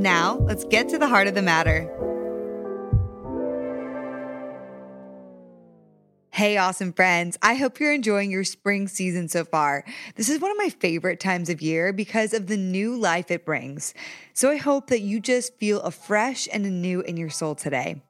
[0.00, 1.94] Now, let's get to the heart of the matter.
[6.30, 7.36] Hey, awesome friends.
[7.42, 9.84] I hope you're enjoying your spring season so far.
[10.14, 13.44] This is one of my favorite times of year because of the new life it
[13.44, 13.92] brings.
[14.32, 18.00] So I hope that you just feel afresh and anew in your soul today.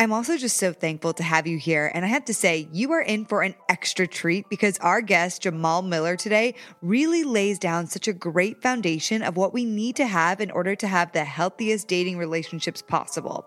[0.00, 1.92] I'm also just so thankful to have you here.
[1.92, 5.42] And I have to say, you are in for an extra treat because our guest,
[5.42, 10.06] Jamal Miller, today really lays down such a great foundation of what we need to
[10.06, 13.46] have in order to have the healthiest dating relationships possible.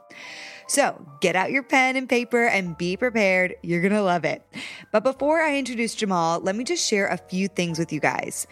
[0.67, 3.55] So get out your pen and paper and be prepared.
[3.63, 4.43] You're going to love it.
[4.91, 8.45] But before I introduce Jamal, let me just share a few things with you guys.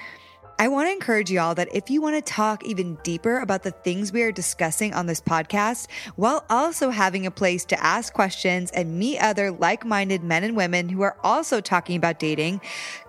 [0.62, 3.72] I want to encourage y'all that if you want to talk even deeper about the
[3.72, 8.70] things we are discussing on this podcast, while also having a place to ask questions
[8.70, 12.62] and meet other like minded men and women who are also talking about dating,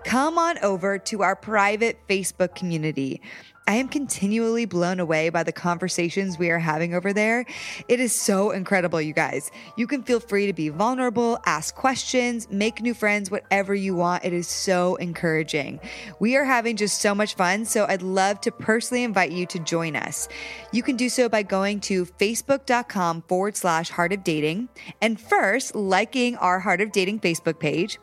[0.03, 3.21] come on over to our private Facebook community.
[3.65, 7.45] I am continually blown away by the conversations we are having over there.
[7.87, 9.51] It is so incredible, you guys.
[9.77, 14.25] You can feel free to be vulnerable, ask questions, make new friends, whatever you want.
[14.25, 15.79] It is so encouraging.
[16.19, 19.59] We are having just so much fun, so I'd love to personally invite you to
[19.59, 20.27] join us.
[20.73, 24.67] You can do so by going to facebook.com forward slash heart of dating
[25.01, 27.97] and first liking our Heart of Dating Facebook page.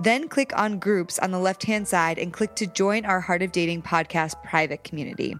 [0.00, 3.42] Then click on groups on the left hand side and click to join our Heart
[3.42, 5.36] of Dating podcast private community community.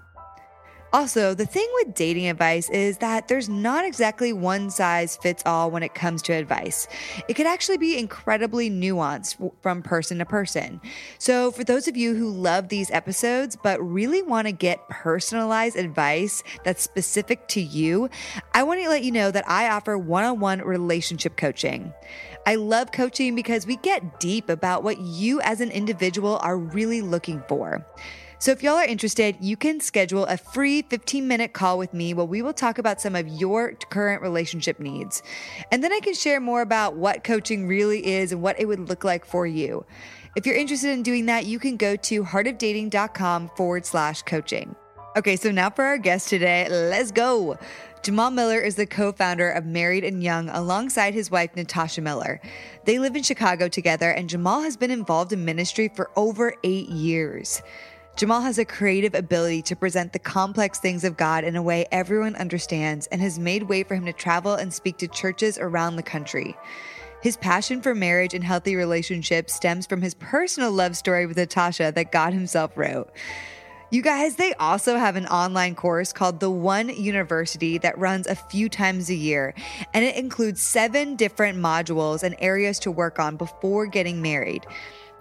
[0.93, 5.71] Also, the thing with dating advice is that there's not exactly one size fits all
[5.71, 6.89] when it comes to advice.
[7.29, 10.81] It could actually be incredibly nuanced from person to person.
[11.19, 15.77] So, for those of you who love these episodes but really want to get personalized
[15.77, 18.11] advice that's specific to you,
[18.53, 21.95] I want to let you know that I offer one on one relationship coaching.
[22.49, 27.01] I love coaching because we get deep about what you as an individual are really
[27.01, 27.87] looking for.
[28.41, 32.15] So if y'all are interested, you can schedule a free 15 minute call with me
[32.15, 35.23] where we will talk about some of your current relationship needs.
[35.71, 38.89] And then I can share more about what coaching really is and what it would
[38.89, 39.85] look like for you.
[40.37, 44.75] If you're interested in doing that, you can go to heartofdating.com forward slash coaching.
[45.19, 47.59] Okay, so now for our guest today, let's go.
[48.03, 52.41] Jamal Miller is the co founder of Married and Young alongside his wife, Natasha Miller.
[52.87, 56.89] They live in Chicago together, and Jamal has been involved in ministry for over eight
[56.89, 57.61] years.
[58.21, 61.87] Jamal has a creative ability to present the complex things of God in a way
[61.91, 65.97] everyone understands and has made way for him to travel and speak to churches around
[65.97, 66.55] the country.
[67.23, 71.93] His passion for marriage and healthy relationships stems from his personal love story with Natasha
[71.95, 73.11] that God himself wrote.
[73.89, 78.35] You guys, they also have an online course called The One University that runs a
[78.35, 79.55] few times a year,
[79.95, 84.67] and it includes seven different modules and areas to work on before getting married.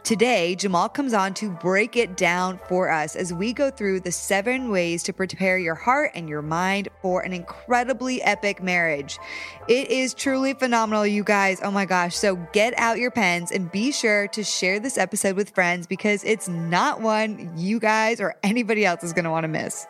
[0.03, 4.11] Today, Jamal comes on to break it down for us as we go through the
[4.11, 9.19] seven ways to prepare your heart and your mind for an incredibly epic marriage.
[9.67, 11.59] It is truly phenomenal, you guys.
[11.61, 12.15] Oh my gosh.
[12.15, 16.23] So get out your pens and be sure to share this episode with friends because
[16.23, 19.85] it's not one you guys or anybody else is going to want to miss.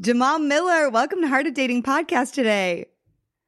[0.00, 2.86] Jamal Miller, welcome to Heart of Dating podcast today.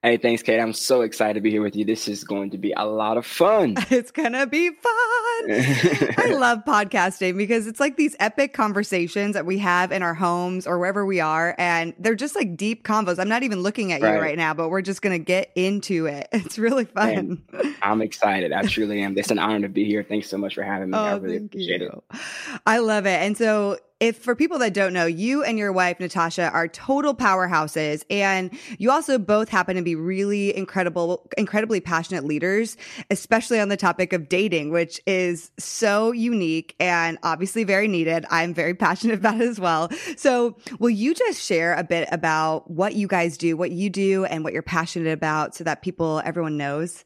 [0.01, 0.63] Hey, thanks, Kait.
[0.63, 1.85] I'm so excited to be here with you.
[1.85, 3.77] This is going to be a lot of fun.
[3.91, 4.85] It's going to be fun.
[5.51, 10.69] I love podcasting because it's like these epic conversations that we have in our homes
[10.69, 11.57] or wherever we are.
[11.59, 13.19] And they're just like deep convos.
[13.19, 14.15] I'm not even looking at right.
[14.15, 16.29] you right now, but we're just going to get into it.
[16.49, 17.43] It's really fun.
[17.53, 18.53] Man, I'm excited.
[18.53, 19.19] I truly am.
[19.19, 20.05] It's an honor to be here.
[20.05, 20.97] Thanks so much for having me.
[20.97, 21.89] Oh, I really appreciate you.
[21.89, 22.21] it.
[22.65, 23.21] I love it.
[23.21, 27.15] And so if for people that don't know, you and your wife, Natasha, are total
[27.15, 28.05] powerhouses.
[28.09, 32.77] And you also both happen to be really incredible, incredibly passionate leaders,
[33.11, 38.25] especially on the topic of dating, which is so unique and obviously very needed.
[38.31, 39.91] I'm very passionate about it as well.
[40.17, 44.25] So will you just share a bit about what you guys do, what you do
[44.27, 47.05] and what you're passionate about so that people, everyone knows?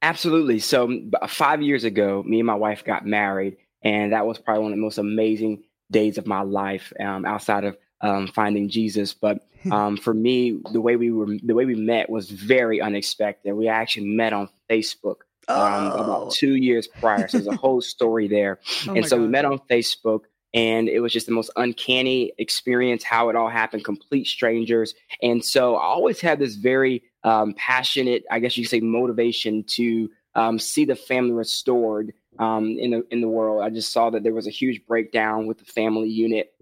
[0.00, 0.58] Absolutely.
[0.58, 0.90] So
[1.28, 4.78] five years ago, me and my wife got married and that was probably one of
[4.78, 9.14] the most amazing days of my life um, outside of um, finding Jesus.
[9.14, 13.54] But um, for me, the way we were, the way we met was very unexpected.
[13.54, 15.18] We actually met on Facebook
[15.48, 16.02] um, oh.
[16.02, 17.28] about two years prior.
[17.28, 18.58] So there's a whole story there.
[18.88, 19.22] Oh and so gosh.
[19.22, 20.22] we met on Facebook.
[20.54, 25.42] and it was just the most uncanny experience how it all happened complete strangers and
[25.42, 30.10] so i always had this very um, passionate i guess you could say motivation to
[30.34, 34.22] um, see the family restored um, in the in the world i just saw that
[34.22, 36.54] there was a huge breakdown with the family unit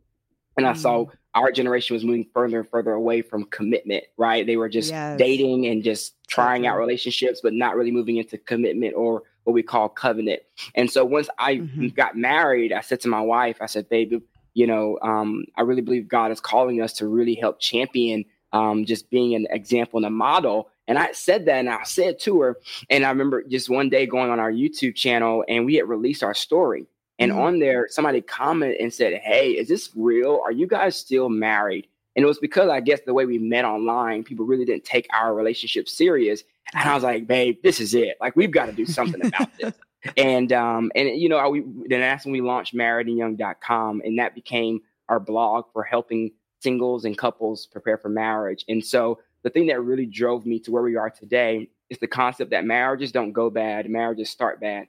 [0.56, 1.10] and i saw mm.
[1.34, 5.18] our generation was moving further and further away from commitment right they were just yes.
[5.18, 9.62] dating and just trying out relationships but not really moving into commitment or what we
[9.62, 10.42] call covenant.
[10.74, 11.88] And so once I mm-hmm.
[11.88, 14.22] got married, I said to my wife, I said, baby,
[14.54, 18.84] you know, um, I really believe God is calling us to really help champion um,
[18.84, 20.70] just being an example and a model.
[20.90, 22.58] And I said that and I said to her,
[22.90, 26.24] and I remember just one day going on our YouTube channel and we had released
[26.24, 26.88] our story.
[27.20, 27.40] And mm-hmm.
[27.40, 30.40] on there, somebody commented and said, Hey, is this real?
[30.44, 31.86] Are you guys still married?
[32.16, 35.06] And it was because I guess the way we met online, people really didn't take
[35.14, 36.42] our relationship serious.
[36.74, 38.16] And I was like, babe, this is it.
[38.20, 39.72] Like, we've got to do something about this.
[40.16, 44.80] and um, and you know, we then that's when we launched marriedandyoung.com, and that became
[45.08, 48.64] our blog for helping singles and couples prepare for marriage.
[48.68, 52.06] And so the thing that really drove me to where we are today is the
[52.06, 54.86] concept that marriages don't go bad, marriages start bad.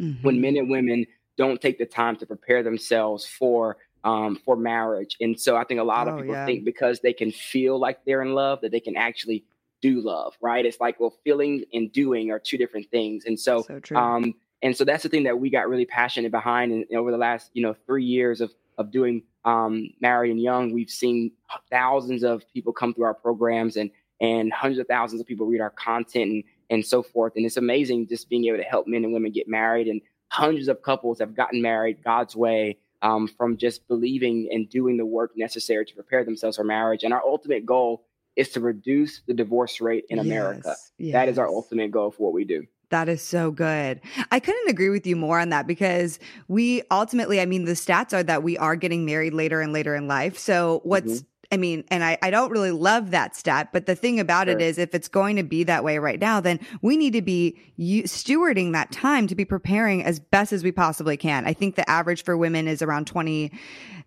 [0.00, 0.22] Mm-hmm.
[0.22, 1.06] When men and women
[1.36, 5.16] don't take the time to prepare themselves for um, for marriage.
[5.20, 6.46] And so I think a lot of oh, people yeah.
[6.46, 9.44] think because they can feel like they're in love that they can actually
[9.82, 10.64] do love, right?
[10.64, 13.24] It's like, well, feeling and doing are two different things.
[13.26, 16.72] And so, so um, and so that's the thing that we got really passionate behind.
[16.72, 20.40] And, and over the last, you know, three years of, of doing um, Married and
[20.40, 21.32] Young, we've seen
[21.70, 23.90] thousands of people come through our programs and,
[24.20, 27.34] and hundreds of thousands of people read our content and, and so forth.
[27.36, 29.88] And it's amazing just being able to help men and women get married.
[29.88, 34.96] And hundreds of couples have gotten married God's way um, from just believing and doing
[34.96, 37.02] the work necessary to prepare themselves for marriage.
[37.02, 38.04] And our ultimate goal
[38.36, 40.76] is to reduce the divorce rate in America.
[40.98, 42.66] Yes, That is our ultimate goal for what we do.
[42.90, 44.00] That is so good.
[44.30, 48.12] I couldn't agree with you more on that because we ultimately, I mean, the stats
[48.12, 50.36] are that we are getting married later and later in life.
[50.36, 51.26] So, what's mm-hmm.
[51.52, 54.56] I mean, and I, I don't really love that stat, but the thing about sure.
[54.56, 57.22] it is if it's going to be that way right now, then we need to
[57.22, 61.46] be stewarding that time to be preparing as best as we possibly can.
[61.46, 63.06] I think the average for women is around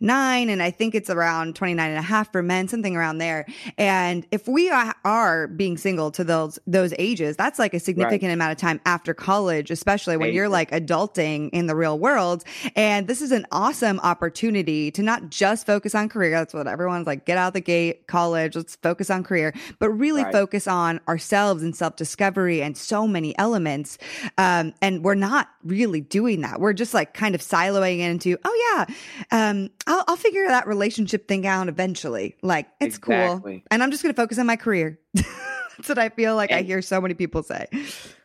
[0.03, 3.45] 29 and I think it's around 29 and a half for men, something around there.
[3.77, 8.33] And if we are being single to those, those ages, that's like a significant right.
[8.33, 12.44] amount of time after college, especially when you're like adulting in the real world.
[12.75, 16.31] And this is an awesome opportunity to not just focus on career.
[16.31, 20.23] That's what everyone's like, get out the gate, college, let's focus on career, but really
[20.23, 20.33] right.
[20.33, 23.97] focus on ourselves and self discovery and so many elements.
[24.38, 26.59] Um, and we're not really doing that.
[26.59, 28.95] We're just like kind of siloing into, oh yeah,
[29.31, 32.35] um, I'll, I'll figure that relationship thing out eventually.
[32.41, 33.53] Like it's exactly.
[33.53, 33.61] cool.
[33.69, 34.99] And I'm just going to focus on my career.
[35.13, 37.67] That's what I feel like and, I hear so many people say.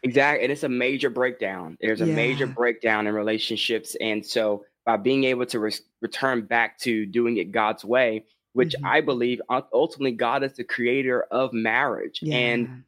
[0.02, 0.44] Exactly.
[0.44, 1.76] And it's a major breakdown.
[1.80, 2.14] There's a yeah.
[2.14, 3.96] major breakdown in relationships.
[4.00, 8.24] And so by being able to re- return back to doing it God's way,
[8.54, 8.86] which mm-hmm.
[8.86, 9.40] I believe
[9.72, 12.20] ultimately God is the creator of marriage.
[12.22, 12.36] Yeah.
[12.36, 12.84] And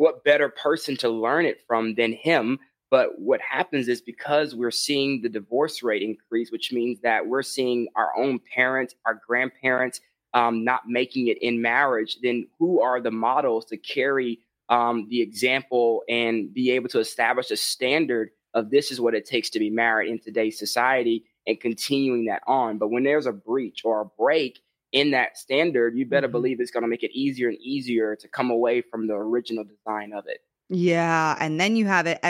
[0.00, 2.58] what better person to learn it from than him?
[2.90, 7.42] But what happens is because we're seeing the divorce rate increase, which means that we're
[7.42, 10.00] seeing our own parents, our grandparents
[10.34, 15.20] um, not making it in marriage, then who are the models to carry um, the
[15.20, 19.58] example and be able to establish a standard of this is what it takes to
[19.58, 22.78] be married in today's society and continuing that on?
[22.78, 24.60] But when there's a breach or a break,
[24.92, 26.32] in that standard, you better mm-hmm.
[26.32, 29.64] believe it's going to make it easier and easier to come away from the original
[29.64, 30.40] design of it.
[30.72, 32.20] Yeah, and then you have it,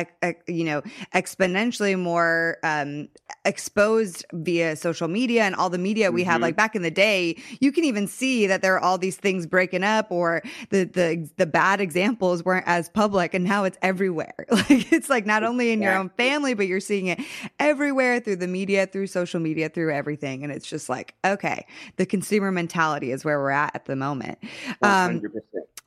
[0.47, 0.81] you know,
[1.15, 3.09] exponentially more um,
[3.45, 6.31] exposed via social media and all the media we mm-hmm.
[6.31, 6.41] have.
[6.41, 9.47] Like back in the day, you can even see that there are all these things
[9.47, 14.35] breaking up, or the the the bad examples weren't as public, and now it's everywhere.
[14.71, 17.19] Like it's like not only in your own family, but you're seeing it
[17.59, 21.67] everywhere through the media, through social media, through everything, and it's just like okay,
[21.97, 24.39] the consumer mentality is where we're at at the moment.
[24.83, 25.41] Um, 100%.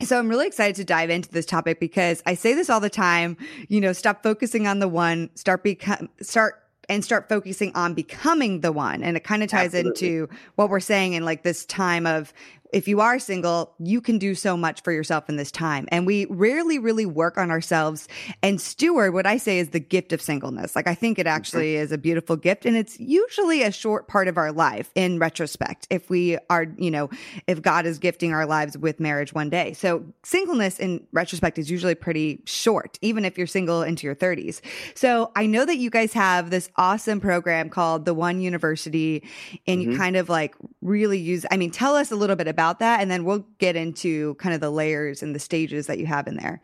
[0.05, 2.89] So I'm really excited to dive into this topic because I say this all the
[2.89, 7.93] time, you know, stop focusing on the one, start become start and start focusing on
[7.93, 9.03] becoming the one.
[9.03, 10.07] And it kind of ties Absolutely.
[10.07, 12.33] into what we're saying in like this time of
[12.73, 15.87] if you are single, you can do so much for yourself in this time.
[15.89, 18.07] And we rarely really work on ourselves
[18.41, 20.75] and steward what I say is the gift of singleness.
[20.75, 24.27] Like I think it actually is a beautiful gift and it's usually a short part
[24.27, 25.85] of our life in retrospect.
[25.91, 27.11] If we are, you know,
[27.45, 29.73] if God is gifting our lives with marriage one day.
[29.73, 34.61] So singleness in retrospect is usually pretty short, even if you're single into your 30s.
[34.95, 39.23] So I know that you guys have this awesome program called the One University
[39.67, 39.91] and mm-hmm.
[39.91, 42.79] you kind of like really use, I mean, tell us a little bit about about
[42.79, 46.05] that and then we'll get into kind of the layers and the stages that you
[46.05, 46.61] have in there.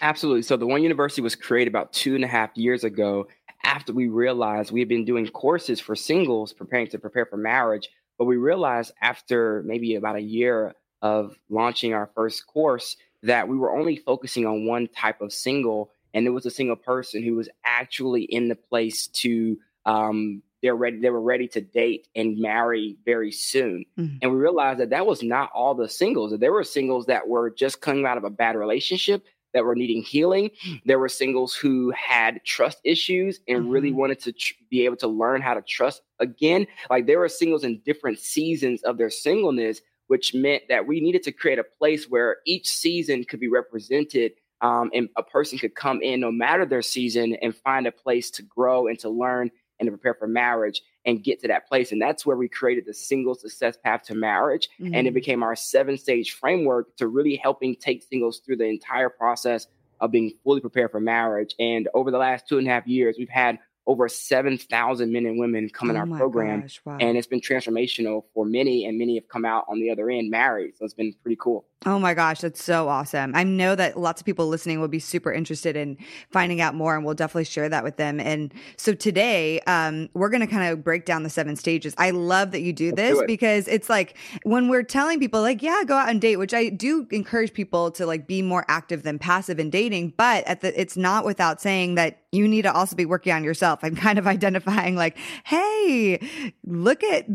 [0.00, 0.42] Absolutely.
[0.42, 3.26] So the one university was created about two and a half years ago
[3.62, 7.88] after we realized we had been doing courses for singles preparing to prepare for marriage,
[8.18, 13.56] but we realized after maybe about a year of launching our first course that we
[13.56, 17.34] were only focusing on one type of single, and it was a single person who
[17.34, 22.38] was actually in the place to um, they're ready they were ready to date and
[22.38, 24.16] marry very soon mm-hmm.
[24.22, 27.28] and we realized that that was not all the singles that there were singles that
[27.28, 30.80] were just coming out of a bad relationship that were needing healing mm.
[30.86, 33.70] there were singles who had trust issues and mm-hmm.
[33.72, 37.28] really wanted to tr- be able to learn how to trust again like there were
[37.28, 41.64] singles in different seasons of their singleness which meant that we needed to create a
[41.64, 46.32] place where each season could be represented um, and a person could come in no
[46.32, 50.14] matter their season and find a place to grow and to learn and to prepare
[50.14, 51.92] for marriage and get to that place.
[51.92, 54.68] And that's where we created the single success path to marriage.
[54.80, 54.94] Mm-hmm.
[54.94, 55.14] And it mm-hmm.
[55.14, 59.66] became our seven stage framework to really helping take singles through the entire process
[60.00, 61.54] of being fully prepared for marriage.
[61.58, 65.38] And over the last two and a half years, we've had over 7,000 men and
[65.38, 66.62] women come in oh our program.
[66.62, 66.96] Gosh, wow.
[67.00, 70.30] And it's been transformational for many, and many have come out on the other end
[70.30, 70.76] married.
[70.76, 71.66] So it's been pretty cool.
[71.86, 73.34] Oh my gosh, that's so awesome.
[73.34, 75.98] I know that lots of people listening will be super interested in
[76.30, 78.20] finding out more, and we'll definitely share that with them.
[78.20, 81.94] And so today, um, we're going to kind of break down the seven stages.
[81.98, 83.26] I love that you do Let's this do it.
[83.26, 86.70] because it's like when we're telling people, like, yeah, go out and date, which I
[86.70, 90.80] do encourage people to like be more active than passive in dating, but at the,
[90.80, 93.73] it's not without saying that you need to also be working on yourself.
[93.82, 96.20] I'm kind of identifying like, hey,
[96.64, 97.26] look at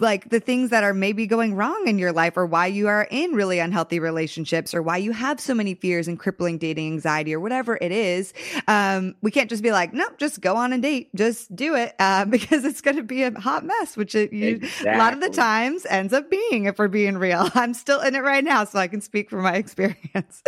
[0.00, 3.06] like the things that are maybe going wrong in your life or why you are
[3.10, 7.34] in really unhealthy relationships or why you have so many fears and crippling dating anxiety
[7.34, 8.32] or whatever it is.
[8.68, 11.94] Um, we can't just be like, no, just go on and date, just do it,
[11.98, 14.90] uh, because it's going to be a hot mess, which it, you, exactly.
[14.90, 17.48] a lot of the times ends up being, if we're being real.
[17.54, 20.42] I'm still in it right now, so I can speak from my experience.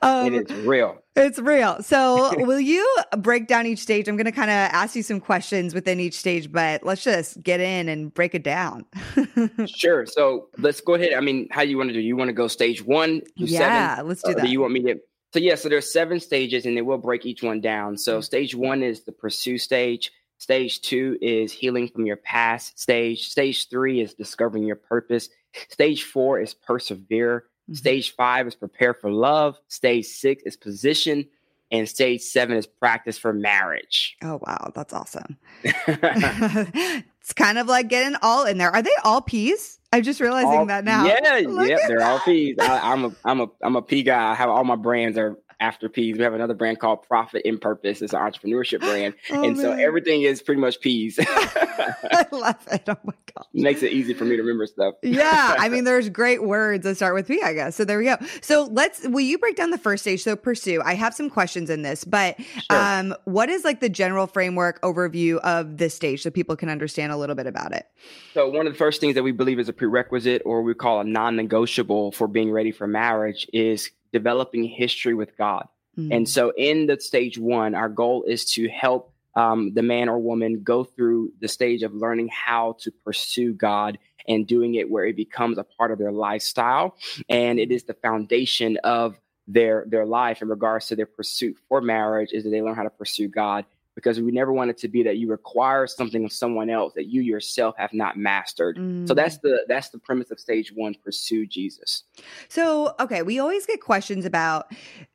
[0.00, 1.01] Um, it is real.
[1.14, 1.82] It's real.
[1.82, 2.86] So, will you
[3.18, 4.08] break down each stage?
[4.08, 7.42] I'm going to kind of ask you some questions within each stage, but let's just
[7.42, 8.86] get in and break it down.
[9.66, 10.06] sure.
[10.06, 11.12] So, let's go ahead.
[11.14, 12.00] I mean, how do you want to do?
[12.00, 14.08] You want to go stage one yeah, seven?
[14.08, 14.44] let's do that.
[14.44, 15.00] do you want me to?
[15.34, 15.54] So, yeah.
[15.54, 17.98] So, there's seven stages, and they will break each one down.
[17.98, 18.22] So, mm-hmm.
[18.22, 20.10] stage one is the pursue stage.
[20.38, 23.28] Stage two is healing from your past stage.
[23.28, 25.28] Stage three is discovering your purpose.
[25.68, 27.44] Stage four is persevere.
[27.64, 27.74] Mm-hmm.
[27.74, 29.58] Stage five is prepare for love.
[29.68, 31.26] Stage six is position.
[31.70, 34.16] And stage seven is practice for marriage.
[34.22, 34.70] Oh, wow.
[34.74, 35.38] That's awesome.
[35.64, 38.70] it's kind of like getting all in there.
[38.70, 39.78] Are they all P's?
[39.90, 41.06] I'm just realizing all, that now.
[41.06, 42.10] Yeah, yep, they're that.
[42.10, 42.56] all P's.
[42.58, 44.32] I, am a, I'm a, I'm a P guy.
[44.32, 46.18] I have all my brands are after peas.
[46.18, 48.02] We have another brand called Profit in Purpose.
[48.02, 49.14] It's an entrepreneurship brand.
[49.30, 49.64] Oh, and man.
[49.64, 51.18] so everything is pretty much peas.
[51.28, 52.82] I love it.
[52.88, 53.46] Oh my God.
[53.54, 54.94] Makes it easy for me to remember stuff.
[55.02, 55.54] yeah.
[55.58, 57.76] I mean, there's great words that start with P, I guess.
[57.76, 58.16] So there we go.
[58.40, 60.22] So let's, will you break down the first stage?
[60.22, 60.82] So pursue.
[60.84, 62.64] I have some questions in this, but sure.
[62.70, 67.12] um, what is like the general framework overview of this stage so people can understand
[67.12, 67.86] a little bit about it?
[68.34, 71.00] So one of the first things that we believe is a prerequisite or we call
[71.00, 75.66] a non-negotiable for being ready for marriage is developing history with God.
[75.98, 76.12] Mm-hmm.
[76.12, 80.18] And so, in the stage one, our goal is to help um, the man or
[80.18, 85.04] woman go through the stage of learning how to pursue God and doing it where
[85.04, 86.96] it becomes a part of their lifestyle.
[87.28, 91.80] And it is the foundation of their their life in regards to their pursuit for
[91.80, 94.88] marriage is that they learn how to pursue God because we never want it to
[94.88, 98.78] be that you require something of someone else that you yourself have not mastered.
[98.78, 99.06] Mm.
[99.06, 102.04] So that's the that's the premise of stage 1 pursue Jesus.
[102.48, 104.72] So, okay, we always get questions about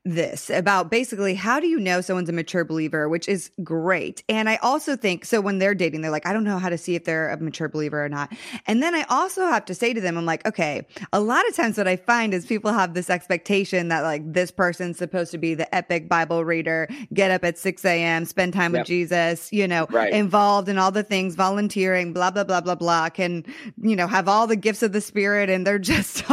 [0.08, 4.24] this about basically how do you know someone's a mature believer, which is great.
[4.30, 6.78] And I also think so when they're dating, they're like, I don't know how to
[6.78, 8.32] see if they're a mature believer or not.
[8.66, 11.56] And then I also have to say to them, I'm like, okay, a lot of
[11.56, 15.38] times what I find is people have this expectation that like this person's supposed to
[15.38, 18.82] be the epic Bible reader, get up at 6 a.m., spend time yep.
[18.82, 20.14] with Jesus, you know, right.
[20.14, 23.44] involved in all the things, volunteering, blah, blah, blah, blah, blah, can,
[23.82, 26.24] you know, have all the gifts of the spirit and they're just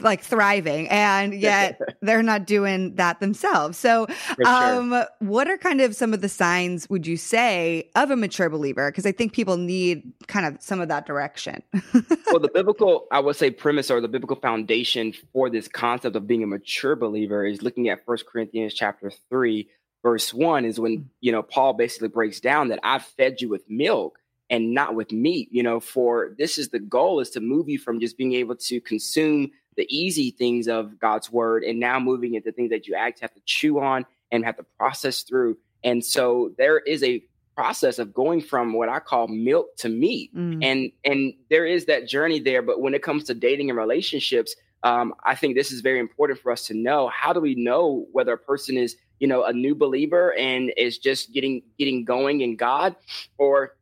[0.00, 0.88] like thriving.
[0.88, 3.78] And yet they're not doing that themselves.
[3.78, 4.06] So,
[4.46, 5.06] um, sure.
[5.20, 8.90] what are kind of some of the signs, would you say, of a mature believer?
[8.90, 11.62] Because I think people need kind of some of that direction.
[12.26, 16.26] well, the biblical, I would say, premise or the biblical foundation for this concept of
[16.26, 19.68] being a mature believer is looking at First Corinthians chapter 3,
[20.02, 23.68] verse 1, is when, you know, Paul basically breaks down that I've fed you with
[23.68, 24.18] milk
[24.50, 27.78] and not with meat you know for this is the goal is to move you
[27.78, 32.34] from just being able to consume the easy things of God's word and now moving
[32.34, 35.56] into things that you actually have to chew on and have to process through.
[35.82, 37.22] And so there is a
[37.54, 40.34] process of going from what I call milk to meat.
[40.34, 40.64] Mm.
[40.64, 42.62] And and there is that journey there.
[42.62, 46.40] But when it comes to dating and relationships, um, I think this is very important
[46.40, 47.08] for us to know.
[47.08, 50.98] How do we know whether a person is you know a new believer and is
[50.98, 52.96] just getting getting going in God,
[53.38, 53.76] or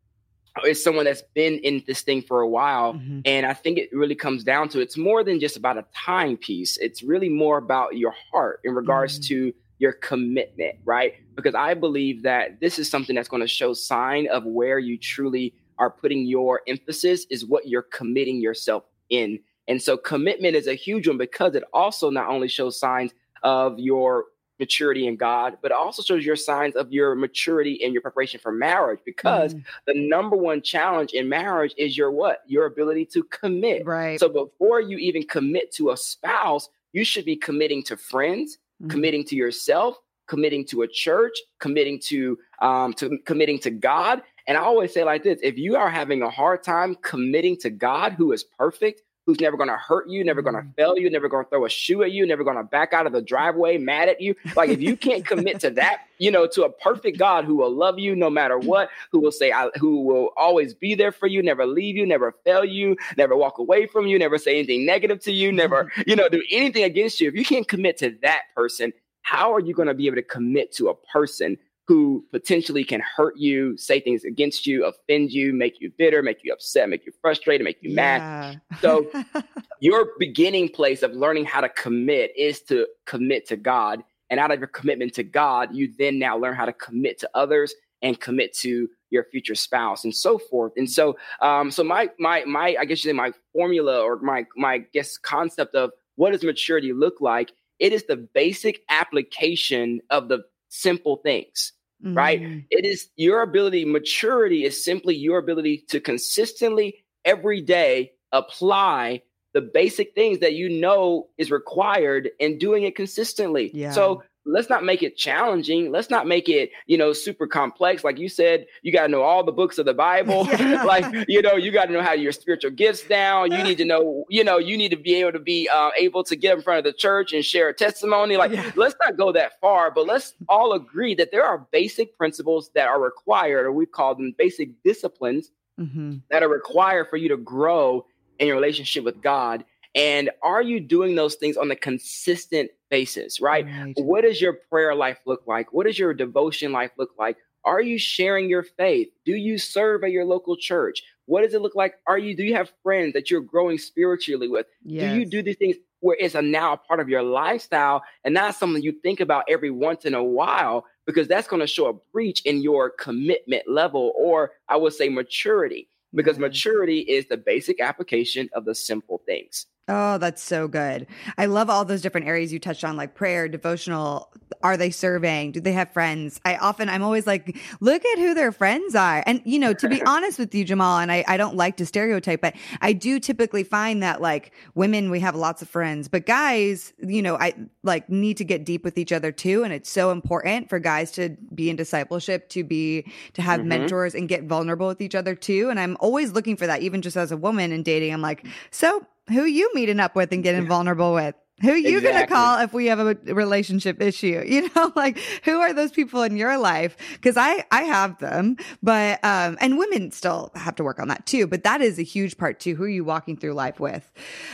[0.66, 2.94] is someone that's been in this thing for a while.
[2.94, 3.20] Mm-hmm.
[3.24, 6.76] And I think it really comes down to it's more than just about a timepiece.
[6.78, 9.28] It's really more about your heart in regards mm-hmm.
[9.28, 11.14] to your commitment, right?
[11.34, 14.96] Because I believe that this is something that's going to show sign of where you
[14.96, 19.40] truly are putting your emphasis is what you're committing yourself in.
[19.66, 23.78] And so commitment is a huge one because it also not only shows signs of
[23.78, 24.26] your
[24.58, 28.52] maturity in God, but also shows your signs of your maturity and your preparation for
[28.52, 29.00] marriage.
[29.04, 29.64] Because mm.
[29.86, 32.42] the number one challenge in marriage is your what?
[32.46, 33.84] Your ability to commit.
[33.86, 34.20] Right.
[34.20, 38.90] So before you even commit to a spouse, you should be committing to friends, mm.
[38.90, 39.96] committing to yourself,
[40.28, 44.22] committing to a church, committing to um to committing to God.
[44.46, 47.70] And I always say like this: if you are having a hard time committing to
[47.70, 50.74] God, who is perfect, who's never going to hurt you, never going to mm.
[50.74, 53.06] fail you, never going to throw a shoe at you, never going to back out
[53.06, 54.34] of the driveway mad at you.
[54.56, 57.72] Like if you can't commit to that, you know, to a perfect God who will
[57.72, 61.26] love you no matter what, who will say, I, who will always be there for
[61.26, 64.84] you, never leave you, never fail you, never walk away from you, never say anything
[64.84, 67.28] negative to you, never, you know, do anything against you.
[67.28, 70.22] If you can't commit to that person, how are you going to be able to
[70.22, 71.56] commit to a person
[71.88, 76.38] who potentially can hurt you, say things against you, offend you, make you bitter, make
[76.44, 77.96] you upset, make you frustrated, make you yeah.
[77.96, 78.60] mad.
[78.80, 79.10] So,
[79.80, 84.04] your beginning place of learning how to commit is to commit to God.
[84.30, 87.30] And out of your commitment to God, you then now learn how to commit to
[87.34, 90.72] others and commit to your future spouse and so forth.
[90.76, 94.46] And so, um, so my my my I guess you say my formula or my
[94.56, 97.52] my guess concept of what does maturity look like?
[97.78, 101.72] It is the basic application of the simple things,
[102.04, 102.16] mm-hmm.
[102.16, 102.40] right?
[102.70, 109.22] It is your ability, maturity is simply your ability to consistently every day apply
[109.54, 113.70] the basic things that you know is required and doing it consistently.
[113.74, 113.92] Yeah.
[113.92, 115.92] So let's not make it challenging.
[115.92, 118.02] Let's not make it, you know, super complex.
[118.04, 120.48] Like you said, you got to know all the books of the Bible.
[120.62, 120.82] Yeah.
[120.84, 123.50] like, you know, you got to know how your spiritual gifts down.
[123.50, 126.22] You need to know, you know, you need to be able to be uh, able
[126.24, 128.36] to get in front of the church and share a testimony.
[128.36, 128.70] Like, yeah.
[128.76, 132.86] let's not go that far, but let's all agree that there are basic principles that
[132.86, 136.16] are required, or we call them basic disciplines mm-hmm.
[136.30, 138.06] that are required for you to grow
[138.38, 139.64] in your relationship with God.
[139.94, 143.64] And are you doing those things on a consistent basis, right?
[143.64, 143.94] right?
[143.96, 145.72] What does your prayer life look like?
[145.72, 147.38] What does your devotion life look like?
[147.64, 149.08] Are you sharing your faith?
[149.24, 151.02] Do you serve at your local church?
[151.24, 151.94] What does it look like?
[152.06, 154.66] Are you do you have friends that you're growing spiritually with?
[154.84, 155.10] Yes.
[155.10, 158.34] Do you do these things where it's a now a part of your lifestyle and
[158.34, 161.86] not something you think about every once in a while because that's going to show
[161.86, 167.38] a breach in your commitment level or I would say maturity because maturity is the
[167.38, 169.66] basic application of the simple things.
[169.88, 171.08] Oh, that's so good.
[171.36, 174.32] I love all those different areas you touched on, like prayer, devotional.
[174.62, 175.50] Are they serving?
[175.50, 176.40] Do they have friends?
[176.44, 179.24] I often, I'm always like, look at who their friends are.
[179.26, 181.86] And, you know, to be honest with you, Jamal, and I, I don't like to
[181.86, 186.26] stereotype, but I do typically find that like women, we have lots of friends, but
[186.26, 189.64] guys, you know, I like need to get deep with each other too.
[189.64, 193.70] And it's so important for guys to be in discipleship, to be, to have mm-hmm.
[193.70, 195.70] mentors and get vulnerable with each other too.
[195.70, 198.12] And I'm always looking for that, even just as a woman in dating.
[198.12, 201.34] I'm like, so who you meeting up with and getting vulnerable with?
[201.60, 202.12] Who you exactly.
[202.12, 204.42] gonna call if we have a relationship issue?
[204.52, 206.96] You know, like who are those people in your life?
[207.14, 211.24] Because I I have them, but um, and women still have to work on that
[211.24, 211.46] too.
[211.46, 212.74] But that is a huge part too.
[212.74, 214.10] Who are you walking through life with?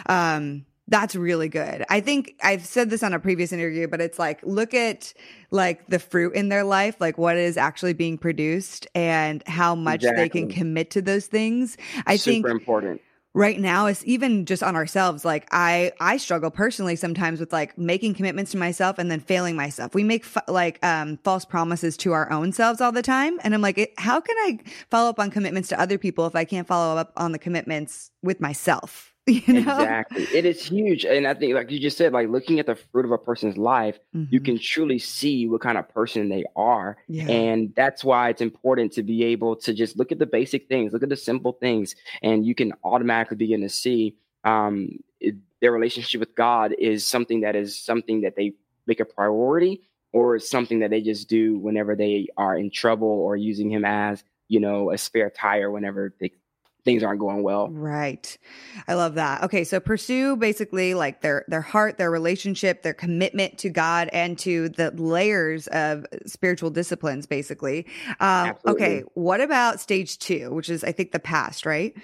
[0.07, 1.85] Um, that's really good.
[1.91, 5.13] I think I've said this on a previous interview, but it's like look at
[5.51, 10.03] like the fruit in their life, like what is actually being produced and how much
[10.03, 10.23] exactly.
[10.23, 11.77] they can commit to those things.
[12.07, 13.01] I think Super think important
[13.35, 17.77] right now it's even just on ourselves like i i struggle personally sometimes with like
[17.77, 19.95] making commitments to myself and then failing myself.
[19.95, 23.55] We make f- like um false promises to our own selves all the time and
[23.55, 24.59] i'm like how can i
[24.91, 28.11] follow up on commitments to other people if i can't follow up on the commitments
[28.23, 29.15] with myself
[29.47, 29.61] You know?
[29.61, 30.23] Exactly.
[30.35, 31.05] It is huge.
[31.05, 33.57] And I think, like you just said, like looking at the fruit of a person's
[33.57, 34.33] life, mm-hmm.
[34.33, 36.97] you can truly see what kind of person they are.
[37.09, 37.29] Yeah.
[37.29, 40.93] And that's why it's important to be able to just look at the basic things,
[40.93, 45.73] look at the simple things, and you can automatically begin to see um, it, their
[45.73, 48.55] relationship with God is something that is something that they
[48.87, 53.37] make a priority or something that they just do whenever they are in trouble or
[53.37, 56.33] using him as, you know, a spare tire whenever they
[56.89, 57.69] things aren't going well.
[57.69, 58.39] Right.
[58.87, 59.43] I love that.
[59.43, 64.39] Okay, so pursue basically like their their heart, their relationship, their commitment to God and
[64.39, 67.87] to the layers of spiritual disciplines basically.
[68.21, 71.95] Um, okay, what about stage 2, which is I think the past, right?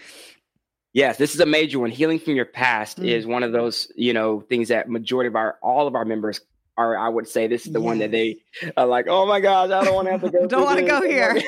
[0.92, 1.90] Yes, this is a major one.
[1.90, 3.08] Healing from your past mm.
[3.08, 6.42] is one of those, you know, things that majority of our all of our members
[6.76, 7.86] are I would say this is the yes.
[7.86, 8.38] one that they
[8.76, 10.46] are like, oh my gosh, I don't want to have to go.
[10.46, 11.40] don't want to go here.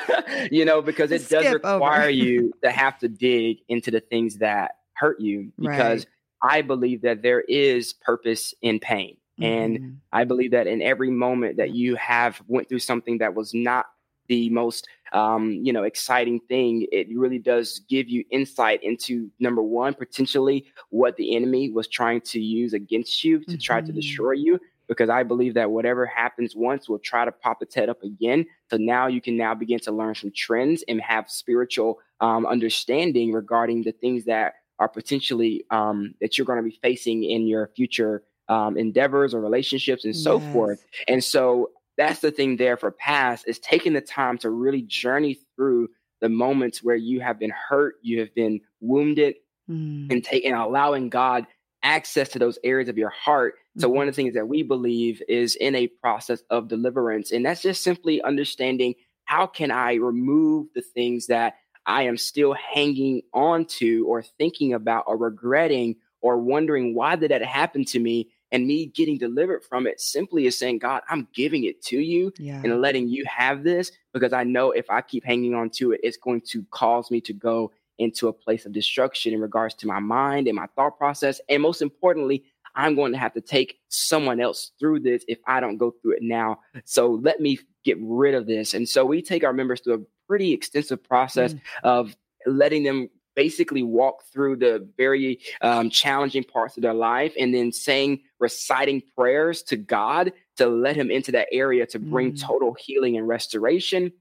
[0.50, 4.72] you know, because it does require you to have to dig into the things that
[4.94, 6.06] hurt you because
[6.42, 6.58] right.
[6.58, 9.16] I believe that there is purpose in pain.
[9.40, 9.44] Mm-hmm.
[9.44, 13.54] And I believe that in every moment that you have went through something that was
[13.54, 13.86] not
[14.28, 19.62] the most um, you know exciting thing it really does give you insight into number
[19.62, 23.58] one potentially what the enemy was trying to use against you to mm-hmm.
[23.58, 23.96] try to mm-hmm.
[23.96, 24.58] destroy you
[24.92, 28.46] because I believe that whatever happens once will try to pop its head up again.
[28.70, 33.32] So now you can now begin to learn some trends and have spiritual um, understanding
[33.32, 37.70] regarding the things that are potentially um, that you're going to be facing in your
[37.76, 40.52] future um, endeavors or relationships and so yes.
[40.52, 40.84] forth.
[41.08, 45.38] And so that's the thing there for past is taking the time to really journey
[45.56, 45.88] through
[46.20, 49.34] the moments where you have been hurt, you have been wounded,
[49.68, 50.10] mm.
[50.10, 51.46] and taking allowing God
[51.82, 53.54] access to those areas of your heart.
[53.78, 54.26] So one of the mm-hmm.
[54.26, 58.94] things that we believe is in a process of deliverance, and that's just simply understanding
[59.24, 61.54] how can I remove the things that
[61.86, 67.30] I am still hanging on to or thinking about or regretting or wondering why did
[67.30, 71.28] that happen to me and me getting delivered from it simply is saying god i'm
[71.34, 72.60] giving it to you yeah.
[72.64, 76.00] and letting you have this because i know if i keep hanging on to it
[76.02, 79.86] it's going to cause me to go into a place of destruction in regards to
[79.86, 83.78] my mind and my thought process and most importantly i'm going to have to take
[83.88, 87.96] someone else through this if i don't go through it now so let me get
[88.00, 91.60] rid of this and so we take our members through a pretty extensive process mm.
[91.82, 97.54] of letting them basically walk through the very um, challenging parts of their life and
[97.54, 102.40] then saying reciting prayers to god to let him into that area to bring mm.
[102.40, 104.12] total healing and restoration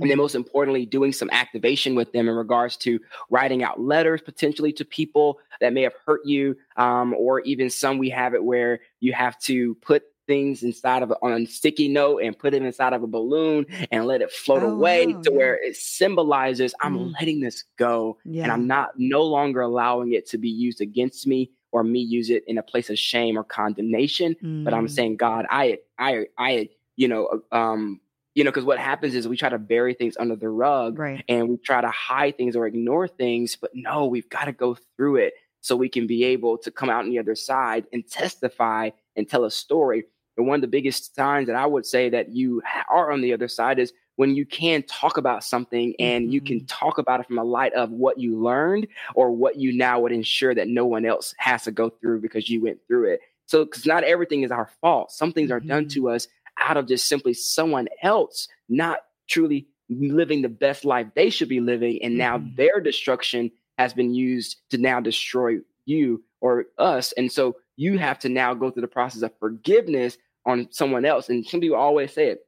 [0.00, 4.20] and then most importantly doing some activation with them in regards to writing out letters
[4.20, 8.44] potentially to people that may have hurt you um, or even some we have it
[8.44, 12.52] where you have to put things inside of a, on a sticky note and put
[12.52, 15.36] it inside of a balloon and let it float oh, away wow, to yeah.
[15.36, 17.12] where it symbolizes I'm mm.
[17.14, 18.44] letting this go yeah.
[18.44, 22.30] and I'm not no longer allowing it to be used against me or me use
[22.30, 24.64] it in a place of shame or condemnation mm.
[24.64, 24.90] but I'm mm.
[24.90, 28.00] saying God I I I you know um
[28.36, 31.24] you know because what happens is we try to bury things under the rug right.
[31.28, 34.76] and we try to hide things or ignore things but no we've got to go
[34.96, 38.08] through it so we can be able to come out on the other side and
[38.08, 40.04] testify and tell a story
[40.36, 43.32] and one of the biggest signs that I would say that you are on the
[43.32, 46.32] other side is when you can talk about something and mm-hmm.
[46.32, 46.66] you can mm-hmm.
[46.66, 50.12] talk about it from a light of what you learned or what you now would
[50.12, 53.20] ensure that no one else has to go through because you went through it.
[53.46, 55.12] So, because not everything is our fault.
[55.12, 55.56] Some things mm-hmm.
[55.56, 56.02] are done mm-hmm.
[56.02, 56.28] to us
[56.60, 61.60] out of just simply someone else not truly living the best life they should be
[61.60, 62.02] living.
[62.02, 62.56] And now mm-hmm.
[62.56, 67.12] their destruction has been used to now destroy you or us.
[67.12, 71.28] And so you have to now go through the process of forgiveness on someone else.
[71.28, 72.40] And some people always say it.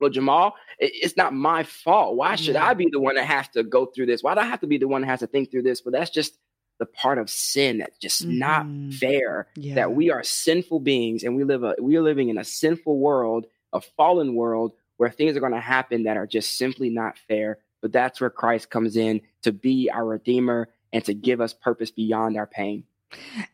[0.00, 2.14] Well, Jamal, it's not my fault.
[2.14, 2.66] Why should yeah.
[2.66, 4.22] I be the one that has to go through this?
[4.22, 5.80] Why do I have to be the one that has to think through this?
[5.80, 6.38] But that's just
[6.78, 8.38] the part of sin that's just mm-hmm.
[8.38, 9.48] not fair.
[9.56, 9.74] Yeah.
[9.74, 12.98] That we are sinful beings and we live a we are living in a sinful
[12.98, 17.18] world, a fallen world where things are going to happen that are just simply not
[17.18, 17.58] fair.
[17.80, 21.90] But that's where Christ comes in to be our redeemer and to give us purpose
[21.90, 22.84] beyond our pain.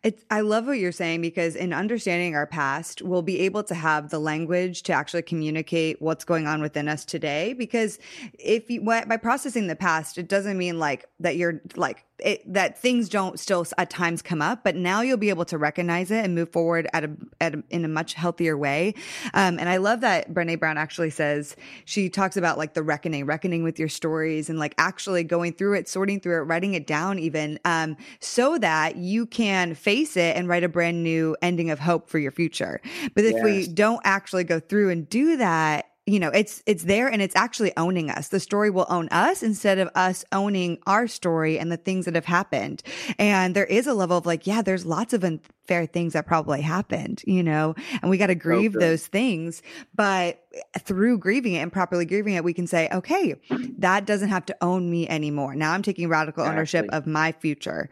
[0.03, 3.75] It's I love what you're saying because in understanding our past, we'll be able to
[3.75, 7.53] have the language to actually communicate what's going on within us today.
[7.53, 7.99] Because
[8.39, 12.79] if you by processing the past, it doesn't mean like that you're like it, that
[12.79, 16.25] things don't still at times come up, but now you'll be able to recognize it
[16.25, 18.95] and move forward at a, at a in a much healthier way.
[19.35, 23.27] Um, and I love that Brene Brown actually says she talks about like the reckoning,
[23.27, 26.87] reckoning with your stories, and like actually going through it, sorting through it, writing it
[26.87, 31.71] down, even um, so that you can face it and write a brand new ending
[31.71, 32.81] of hope for your future.
[33.15, 33.45] But if yes.
[33.45, 37.35] we don't actually go through and do that, you know it's it's there and it's
[37.35, 38.29] actually owning us.
[38.29, 42.15] The story will own us instead of us owning our story and the things that
[42.15, 42.83] have happened.
[43.19, 46.61] And there is a level of like yeah there's lots of unfair things that probably
[46.61, 48.85] happened you know and we got to grieve okay.
[48.85, 49.63] those things.
[49.95, 50.43] But
[50.81, 53.35] through grieving it and properly grieving it we can say okay
[53.79, 55.55] that doesn't have to own me anymore.
[55.55, 57.89] Now i'm taking radical ownership of my future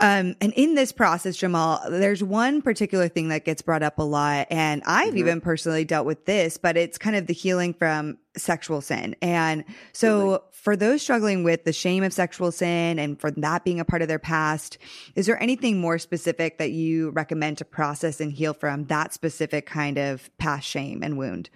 [0.00, 4.02] um, and in this process, Jamal, there's one particular thing that gets brought up a
[4.02, 4.46] lot.
[4.50, 5.18] And I've mm-hmm.
[5.18, 9.14] even personally dealt with this, but it's kind of the healing from sexual sin.
[9.20, 10.38] And so really?
[10.52, 14.00] for those struggling with the shame of sexual sin and for that being a part
[14.00, 14.78] of their past,
[15.14, 19.66] is there anything more specific that you recommend to process and heal from that specific
[19.66, 21.50] kind of past shame and wound?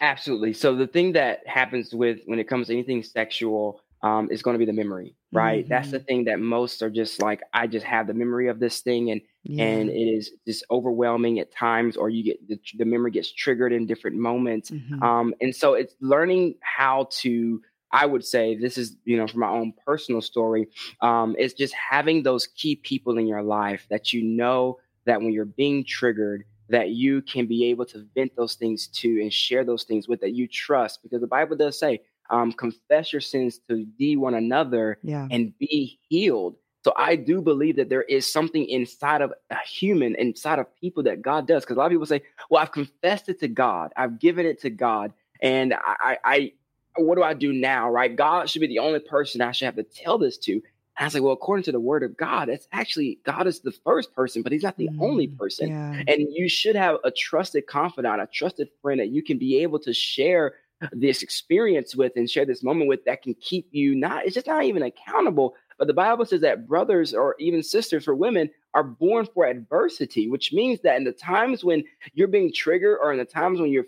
[0.00, 0.52] Absolutely.
[0.52, 4.54] So the thing that happens with when it comes to anything sexual, um, is going
[4.54, 5.64] to be the memory, right?
[5.64, 5.68] Mm-hmm.
[5.68, 6.06] That's the mm-hmm.
[6.06, 9.20] thing that most are just like, I just have the memory of this thing, and
[9.44, 9.64] yeah.
[9.64, 13.72] and it is just overwhelming at times, or you get the, the memory gets triggered
[13.72, 15.02] in different moments, mm-hmm.
[15.02, 17.60] um, and so it's learning how to.
[17.90, 20.68] I would say this is, you know, from my own personal story,
[21.00, 25.32] um, it's just having those key people in your life that you know that when
[25.32, 29.64] you're being triggered, that you can be able to vent those things to and share
[29.64, 33.60] those things with that you trust, because the Bible does say um, confess your sins
[33.68, 35.26] to thee one another yeah.
[35.30, 36.56] and be healed.
[36.84, 41.02] So I do believe that there is something inside of a human, inside of people
[41.04, 41.64] that God does.
[41.64, 44.60] Because a lot of people say, "Well, I've confessed it to God, I've given it
[44.62, 45.12] to God,
[45.42, 46.52] and I, I,
[46.96, 48.14] what do I do now?" Right?
[48.14, 50.62] God should be the only person I should have to tell this to.
[50.98, 53.60] And I was like, well, according to the word of God, it's actually God is
[53.60, 55.68] the first person, but he's not the mm, only person.
[55.68, 56.02] Yeah.
[56.08, 59.78] And you should have a trusted confidant, a trusted friend that you can be able
[59.80, 60.54] to share
[60.92, 64.46] this experience with and share this moment with that can keep you not it's just
[64.46, 68.84] not even accountable but the bible says that brothers or even sisters for women are
[68.84, 71.82] born for adversity which means that in the times when
[72.14, 73.86] you're being triggered or in the times when you're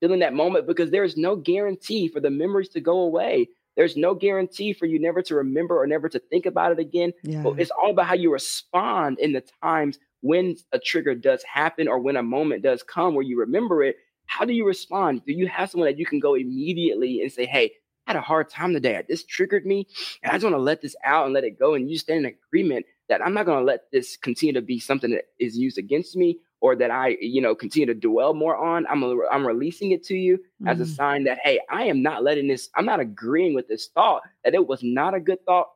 [0.00, 3.96] feeling that moment because there is no guarantee for the memories to go away there's
[3.96, 7.42] no guarantee for you never to remember or never to think about it again yeah.
[7.42, 11.86] but it's all about how you respond in the times when a trigger does happen
[11.86, 15.22] or when a moment does come where you remember it how do you respond?
[15.24, 17.72] Do you have someone that you can go immediately and say, hey,
[18.06, 19.02] I had a hard time today.
[19.08, 19.86] This triggered me,
[20.22, 21.74] and I just want to let this out and let it go.
[21.74, 24.78] And you stand in agreement that I'm not going to let this continue to be
[24.78, 28.56] something that is used against me or that I, you know, continue to dwell more
[28.56, 28.86] on.
[28.86, 30.68] I'm a, I'm releasing it to you mm-hmm.
[30.68, 30.96] as a mm.
[30.96, 32.70] sign that hey, I am not letting this.
[32.74, 35.68] I'm not agreeing with this thought that it was not a good thought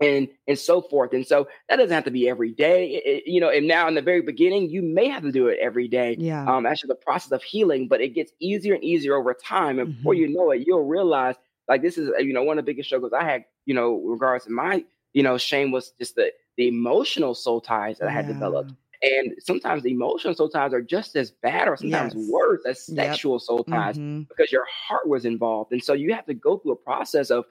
[0.00, 1.12] and and so forth.
[1.12, 3.50] And so that doesn't have to be every day, it, you know.
[3.50, 6.16] And now in the very beginning, you may have to do it every day.
[6.18, 6.44] Yeah.
[6.44, 9.78] Um, actually, the process of healing, but it gets easier and easier over time.
[9.78, 9.98] And mm-hmm.
[9.98, 11.34] before you know it, you'll realize
[11.66, 13.44] like this is you know one of the biggest struggles I had.
[13.66, 17.98] You know, regards to my you know shame was just the the emotional soul ties
[17.98, 18.10] that yeah.
[18.10, 18.72] I had developed.
[19.00, 22.28] And sometimes the emotional soul ties are just as bad or sometimes yes.
[22.28, 23.42] worse as sexual yep.
[23.42, 24.22] soul ties mm-hmm.
[24.22, 25.70] because your heart was involved.
[25.70, 27.44] And so you have to go through a process of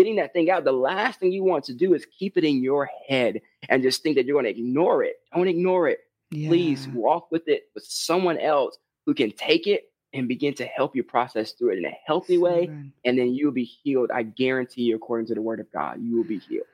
[0.00, 2.62] getting that thing out, the last thing you want to do is keep it in
[2.62, 5.16] your head and just think that you're going to ignore it.
[5.34, 5.98] Don't ignore it.
[6.30, 6.48] Yeah.
[6.48, 10.96] Please walk with it with someone else who can take it and begin to help
[10.96, 12.70] you process through it in a healthy way.
[13.04, 14.10] And then you'll be healed.
[14.10, 16.66] I guarantee you, according to the word of God, you will be healed.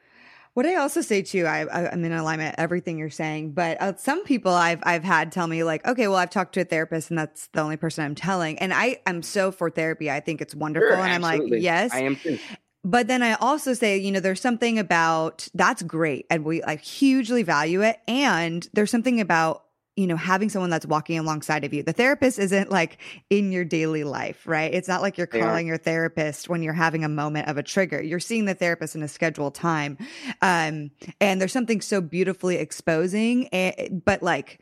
[0.54, 4.24] What I also say too, I, am in alignment everything you're saying, but uh, some
[4.24, 7.18] people I've I've had tell me like, okay, well I've talked to a therapist and
[7.18, 10.10] that's the only person I'm telling, and I am so for therapy.
[10.10, 12.38] I think it's wonderful, sure, and I'm like, yes, I am too.
[12.87, 16.83] But then I also say, you know, there's something about that's great and we like
[16.83, 17.99] hugely value it.
[18.07, 19.64] And there's something about,
[19.96, 21.83] you know, having someone that's walking alongside of you.
[21.83, 24.72] The therapist isn't like in your daily life, right?
[24.72, 25.70] It's not like you're calling yeah.
[25.70, 28.01] your therapist when you're having a moment of a trigger.
[28.01, 29.99] You're seeing the therapist in a scheduled time.
[30.40, 34.61] Um, and there's something so beautifully exposing, eh, but like,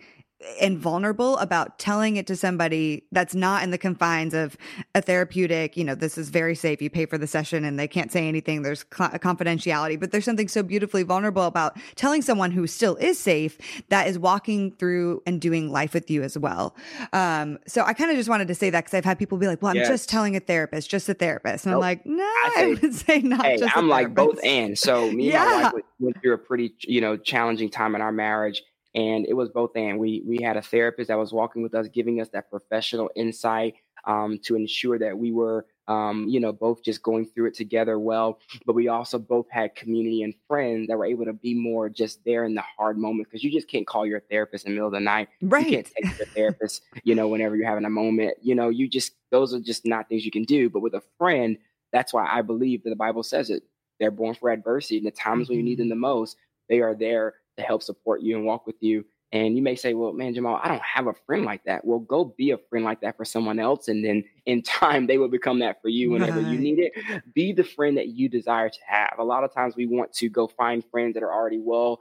[0.60, 4.56] and vulnerable about telling it to somebody that's not in the confines of
[4.94, 6.80] a therapeutic, you know, this is very safe.
[6.80, 8.62] You pay for the session and they can't say anything.
[8.62, 13.58] There's confidentiality, but there's something so beautifully vulnerable about telling someone who still is safe
[13.88, 16.76] that is walking through and doing life with you as well.
[17.12, 19.46] Um, so I kind of just wanted to say that because I've had people be
[19.46, 19.88] like, well, I'm yes.
[19.88, 21.66] just telling a therapist, just a therapist.
[21.66, 21.82] And nope.
[21.82, 24.78] I'm like, no, I, say, I would say not hey, just I'm like both and.
[24.78, 25.42] So me yeah.
[25.42, 28.62] and my wife went through a pretty, you know, challenging time in our marriage
[28.94, 31.88] and it was both and we we had a therapist that was walking with us
[31.88, 33.74] giving us that professional insight
[34.06, 37.98] um, to ensure that we were um, you know both just going through it together
[37.98, 41.88] well but we also both had community and friends that were able to be more
[41.88, 44.74] just there in the hard moment because you just can't call your therapist in the
[44.74, 47.84] middle of the night right you can't take your therapist you know whenever you're having
[47.84, 50.80] a moment you know you just those are just not things you can do but
[50.80, 51.58] with a friend
[51.92, 53.62] that's why i believe that the bible says it
[54.00, 55.52] they're born for adversity in the times mm-hmm.
[55.52, 55.90] when you need them mm-hmm.
[55.90, 56.36] the most
[56.68, 59.04] they are there to help support you and walk with you.
[59.32, 61.84] And you may say, well, man, Jamal, I don't have a friend like that.
[61.84, 63.88] Well, go be a friend like that for someone else.
[63.88, 66.52] And then in time, they will become that for you whenever right.
[66.52, 66.92] you need it.
[67.34, 69.16] Be the friend that you desire to have.
[69.18, 72.00] A lot of times we want to go find friends that are already well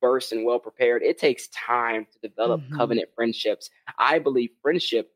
[0.00, 1.02] versed and well prepared.
[1.02, 2.76] It takes time to develop mm-hmm.
[2.76, 3.70] covenant friendships.
[3.98, 5.12] I believe friendship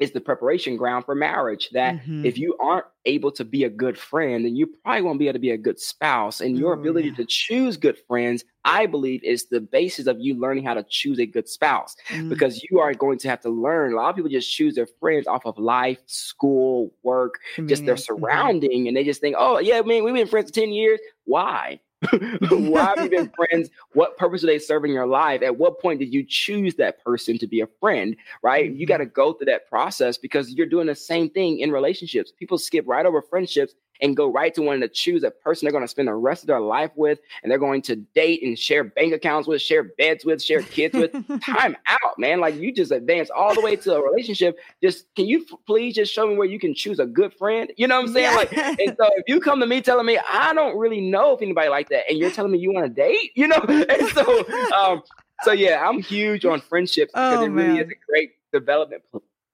[0.00, 1.68] is the preparation ground for marriage.
[1.72, 2.24] That mm-hmm.
[2.24, 5.34] if you aren't able to be a good friend, then you probably won't be able
[5.34, 6.40] to be a good spouse.
[6.40, 7.16] And your ability yeah.
[7.16, 11.20] to choose good friends, I believe, is the basis of you learning how to choose
[11.20, 12.30] a good spouse mm-hmm.
[12.30, 13.92] because you are going to have to learn.
[13.92, 17.34] A lot of people just choose their friends off of life, school, work,
[17.66, 18.20] just their mm-hmm.
[18.20, 18.88] surrounding, mm-hmm.
[18.88, 20.98] and they just think, oh, yeah, man, we've been friends for 10 years.
[21.24, 21.80] Why?
[22.50, 23.68] Why have you been friends?
[23.92, 25.42] What purpose do they serve in your life?
[25.42, 28.16] At what point did you choose that person to be a friend?
[28.42, 28.70] Right?
[28.72, 29.12] You got to mm-hmm.
[29.12, 32.32] go through that process because you're doing the same thing in relationships.
[32.36, 35.72] People skip right over friendships and go right to wanting to choose a person they're
[35.72, 38.58] going to spend the rest of their life with and they're going to date and
[38.58, 41.12] share bank accounts with, share beds with, share kids with.
[41.42, 42.40] Time out, man.
[42.40, 44.58] Like you just advance all the way to a relationship.
[44.82, 47.72] Just can you f- please just show me where you can choose a good friend?
[47.76, 48.30] You know what I'm saying?
[48.32, 48.36] Yeah.
[48.36, 51.42] Like, and so if you come to me telling me I don't really know if
[51.42, 54.72] anybody like that, and you're telling me you want to date, you know, and so
[54.72, 55.02] um,
[55.42, 57.84] so yeah, I'm huge on friendships because oh, it really man.
[57.84, 59.02] is a great development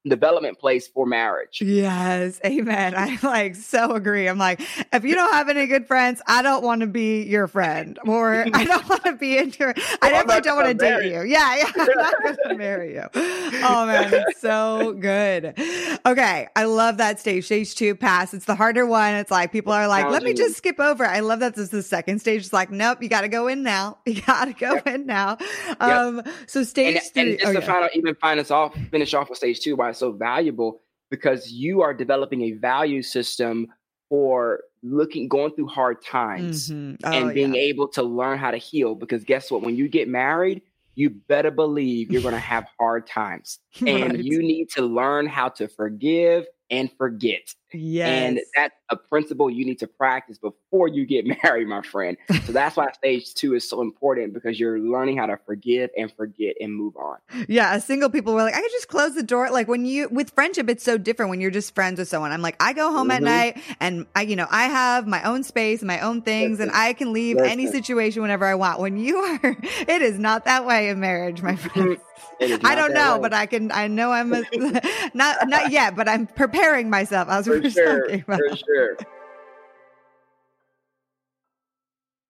[0.09, 1.61] development place for marriage.
[1.63, 2.95] Yes, amen.
[2.97, 4.29] I like so agree.
[4.29, 4.61] I'm like,
[4.93, 8.47] if you don't have any good friends, I don't want to be your friend, or
[8.55, 9.75] I don't want to be in your.
[10.03, 11.23] I definitely don't want to date you.
[11.23, 13.05] Yeah, yeah, I'm not going to marry you.
[13.15, 15.55] Oh man, it's so good.
[16.07, 17.47] Okay, I love that stage.
[17.47, 18.35] Stage two pass.
[18.35, 19.15] It's the harder one.
[19.15, 21.05] It's like people are like, let me just skip over.
[21.05, 22.45] I love that this is the second stage.
[22.45, 23.99] It's like, nope, you got to go in now.
[24.07, 24.87] You got to go yep.
[24.87, 25.37] in now.
[25.79, 26.29] Um, yep.
[26.47, 27.31] so stage and, three.
[27.33, 27.67] And just oh, to yeah.
[27.67, 29.77] final, even finish off, finish off with stage two.
[29.77, 30.81] Why so valuable
[31.11, 33.69] because you are developing a value system
[34.09, 36.95] for looking going through hard times mm-hmm.
[37.05, 37.61] oh, and being yeah.
[37.61, 40.63] able to learn how to heal because guess what when you get married
[40.95, 44.25] you better believe you're going to have hard times and right.
[44.25, 48.09] you need to learn how to forgive and forget Yes.
[48.09, 52.17] And that's a principle you need to practice before you get married, my friend.
[52.45, 56.13] So that's why stage two is so important because you're learning how to forgive and
[56.13, 57.19] forget and move on.
[57.49, 57.79] Yeah.
[57.79, 59.51] Single people were like, I could just close the door.
[59.51, 62.33] Like when you, with friendship, it's so different when you're just friends with someone.
[62.33, 63.11] I'm like, I go home mm-hmm.
[63.11, 66.69] at night and I, you know, I have my own space, my own things, Listen.
[66.69, 67.51] and I can leave Listen.
[67.51, 68.81] any situation whenever I want.
[68.81, 71.99] When you are, it is not that way in marriage, my friend.
[72.41, 73.23] I don't know, way.
[73.23, 73.73] but I can.
[73.73, 74.43] I know I'm a,
[75.15, 77.29] not not yet, but I'm preparing myself.
[77.29, 78.97] As for sure, for sure.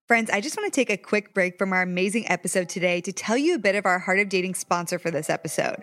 [0.06, 3.12] Friends, I just want to take a quick break from our amazing episode today to
[3.12, 5.82] tell you a bit of our Heart of Dating sponsor for this episode.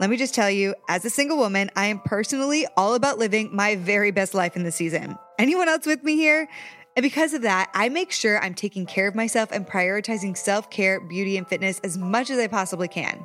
[0.00, 3.54] Let me just tell you, as a single woman, I am personally all about living
[3.54, 5.16] my very best life in the season.
[5.38, 6.48] Anyone else with me here?
[6.96, 10.68] And because of that, I make sure I'm taking care of myself and prioritizing self
[10.68, 13.24] care, beauty, and fitness as much as I possibly can.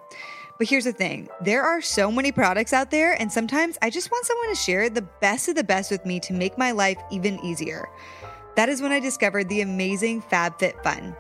[0.58, 4.12] But here's the thing there are so many products out there, and sometimes I just
[4.12, 6.98] want someone to share the best of the best with me to make my life
[7.12, 7.90] even easier.
[8.56, 11.16] That is when I discovered the amazing FabFitFun.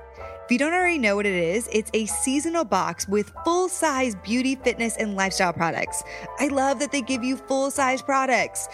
[0.45, 4.15] If you don't already know what it is, it's a seasonal box with full size
[4.23, 6.03] beauty, fitness, and lifestyle products.
[6.39, 8.69] I love that they give you full size products.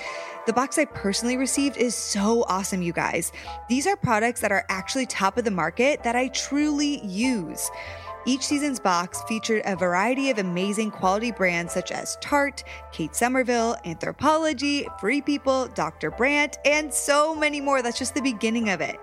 [0.47, 3.31] The box I personally received is so awesome, you guys.
[3.69, 7.71] These are products that are actually top of the market that I truly use.
[8.25, 13.75] Each season's box featured a variety of amazing quality brands such as Tarte, Kate Somerville,
[13.83, 16.11] Anthropologie, Free People, Dr.
[16.11, 17.81] Brandt, and so many more.
[17.81, 18.99] That's just the beginning of it.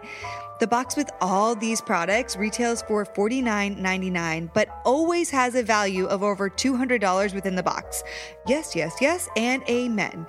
[0.60, 6.22] The box with all these products retails for $49.99, but always has a value of
[6.22, 8.02] over $200 within the box.
[8.46, 10.26] Yes, yes, yes, and amen.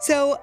[0.00, 0.40] So,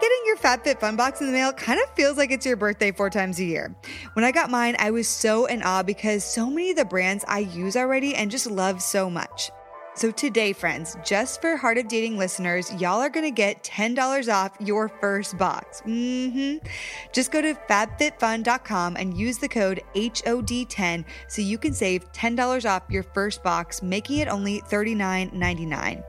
[0.00, 3.10] Getting your FabFitFun box in the mail kind of feels like it's your birthday four
[3.10, 3.74] times a year.
[4.14, 7.24] When I got mine, I was so in awe because so many of the brands
[7.28, 9.50] I use already and just love so much.
[9.96, 14.56] So today, friends, just for Heart of Dating listeners, y'all are to get $10 off
[14.58, 15.82] your first box.
[15.82, 16.66] Mm-hmm.
[17.12, 22.82] Just go to fabfitfun.com and use the code HOD10 so you can save $10 off
[22.90, 26.02] your first box, making it only $39.99.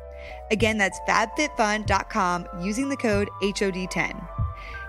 [0.51, 4.27] Again, that's fabfitfun.com using the code HOD10.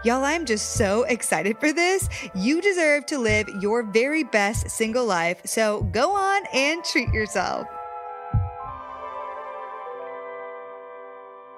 [0.05, 2.09] Y'all, I'm just so excited for this.
[2.35, 7.67] You deserve to live your very best single life, so go on and treat yourself.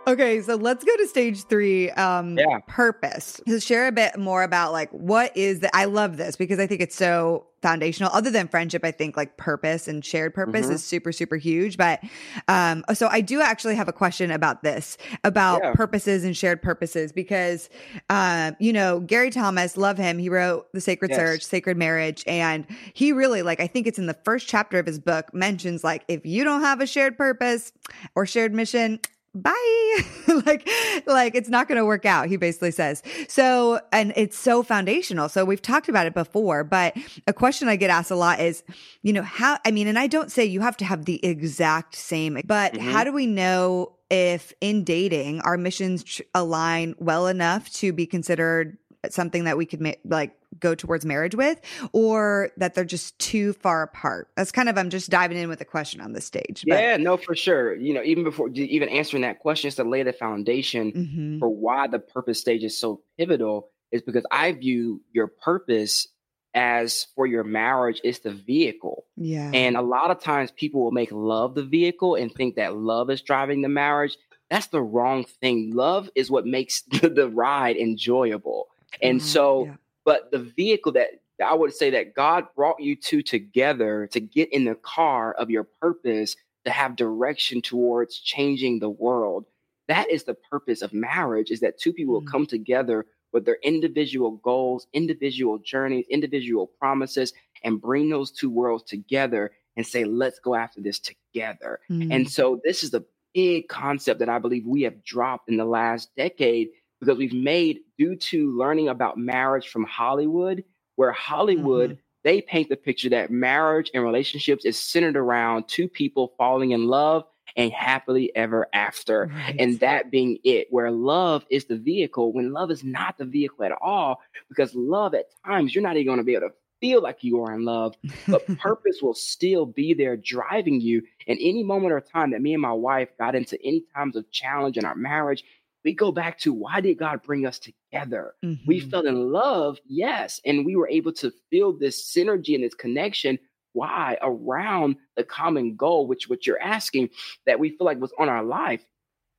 [0.08, 1.90] Okay, so let's go to stage three.
[1.90, 2.60] Um, yeah.
[2.66, 3.42] Purpose.
[3.46, 5.70] So share a bit more about like what is that?
[5.74, 8.10] I love this because I think it's so foundational.
[8.14, 10.76] Other than friendship, I think like purpose and shared purpose mm-hmm.
[10.76, 11.76] is super super huge.
[11.76, 12.00] But
[12.48, 15.74] um, so I do actually have a question about this about yeah.
[15.74, 17.68] purposes and shared purposes because
[18.08, 20.18] um, you know Gary Thomas, love him.
[20.18, 21.18] He wrote The Sacred yes.
[21.18, 24.86] Search, Sacred Marriage, and he really like I think it's in the first chapter of
[24.86, 27.72] his book mentions like if you don't have a shared purpose
[28.14, 29.00] or shared mission
[29.34, 30.02] bye.
[30.46, 30.68] Like
[31.06, 33.02] like it's not going to work out he basically says.
[33.28, 35.28] So and it's so foundational.
[35.28, 38.62] So we've talked about it before but a question i get asked a lot is
[39.02, 41.94] you know how i mean and i don't say you have to have the exact
[41.94, 42.90] same but mm-hmm.
[42.90, 48.78] how do we know if in dating our missions align well enough to be considered
[49.10, 51.60] something that we could ma- like go towards marriage with
[51.92, 54.28] or that they're just too far apart?
[54.36, 56.78] That's kind of i'm just diving in with a question on this stage but.
[56.78, 57.74] yeah no for sure.
[57.74, 61.38] You know even before even answering that question is to lay the foundation mm-hmm.
[61.38, 66.08] for why the purpose stage is so pivotal is because i view your purpose
[66.54, 69.04] as for your marriage it's the vehicle.
[69.16, 69.50] Yeah.
[69.52, 73.10] And a lot of times people will make love the vehicle and think that love
[73.10, 74.16] is driving the marriage.
[74.50, 75.72] That's the wrong thing.
[75.74, 78.67] Love is what makes the, the ride enjoyable
[79.02, 79.74] And so, yeah.
[80.04, 81.08] but the vehicle that
[81.44, 85.50] I would say that God brought you two together to get in the car of
[85.50, 89.44] your purpose to have direction towards changing the world.
[89.86, 92.24] That is the purpose of marriage is that two people mm-hmm.
[92.24, 97.32] will come together with their individual goals, individual journeys, individual promises,
[97.62, 101.80] and bring those two worlds together and say, let's go after this together.
[101.90, 102.12] Mm-hmm.
[102.12, 105.64] And so this is the big concept that I believe we have dropped in the
[105.64, 106.70] last decade
[107.00, 110.64] because we've made, due to learning about marriage from Hollywood,
[110.96, 112.00] where Hollywood, mm-hmm.
[112.24, 116.86] they paint the picture that marriage and relationships is centered around two people falling in
[116.86, 117.24] love
[117.56, 119.30] and happily ever after.
[119.32, 119.56] Right.
[119.58, 123.64] And that being it, where love is the vehicle, when love is not the vehicle
[123.64, 127.02] at all, because love at times you're not even going to be able to feel
[127.02, 127.94] like you are in love,
[128.26, 131.02] but purpose will still be there driving you.
[131.26, 134.30] And any moment or time that me and my wife got into any times of
[134.30, 135.44] challenge in our marriage,
[135.84, 138.34] we go back to why did God bring us together?
[138.44, 138.64] Mm-hmm.
[138.66, 142.74] We fell in love, yes, and we were able to feel this synergy and this
[142.74, 143.38] connection.
[143.72, 147.10] Why around the common goal, which what you're asking,
[147.46, 148.84] that we feel like was on our life.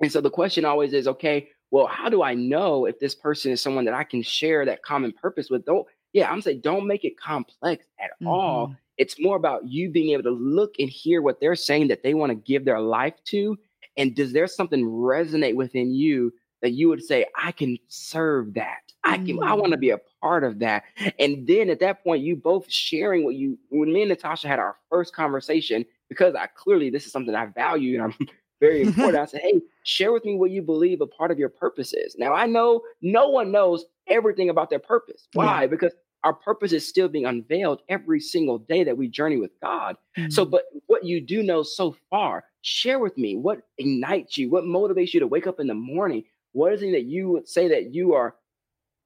[0.02, 3.52] And so the question always is, okay, well, how do I know if this person
[3.52, 5.66] is someone that I can share that common purpose with?
[5.66, 8.28] Don't, yeah, I'm saying don't make it complex at mm-hmm.
[8.28, 8.76] all.
[8.98, 12.14] It's more about you being able to look and hear what they're saying that they
[12.14, 13.58] want to give their life to.
[14.00, 18.80] And does there something resonate within you that you would say, I can serve that?
[19.04, 19.44] I can, mm-hmm.
[19.44, 20.84] I want to be a part of that.
[21.20, 24.60] And then at that point, you both sharing what you, when me and Natasha had
[24.60, 28.28] our first conversation, because I clearly, this is something I value and I'm
[28.60, 29.18] very important.
[29.18, 32.16] I said, hey, share with me what you believe a part of your purpose is.
[32.18, 35.28] Now, I know no one knows everything about their purpose.
[35.34, 35.62] Why?
[35.62, 35.68] Yeah.
[35.68, 35.94] Because
[36.24, 39.96] our purpose is still being unveiled every single day that we journey with God.
[40.18, 40.30] Mm-hmm.
[40.30, 44.64] So, but what you do know so far, share with me what ignites you, what
[44.64, 46.24] motivates you to wake up in the morning.
[46.52, 48.36] What is it that you would say that you are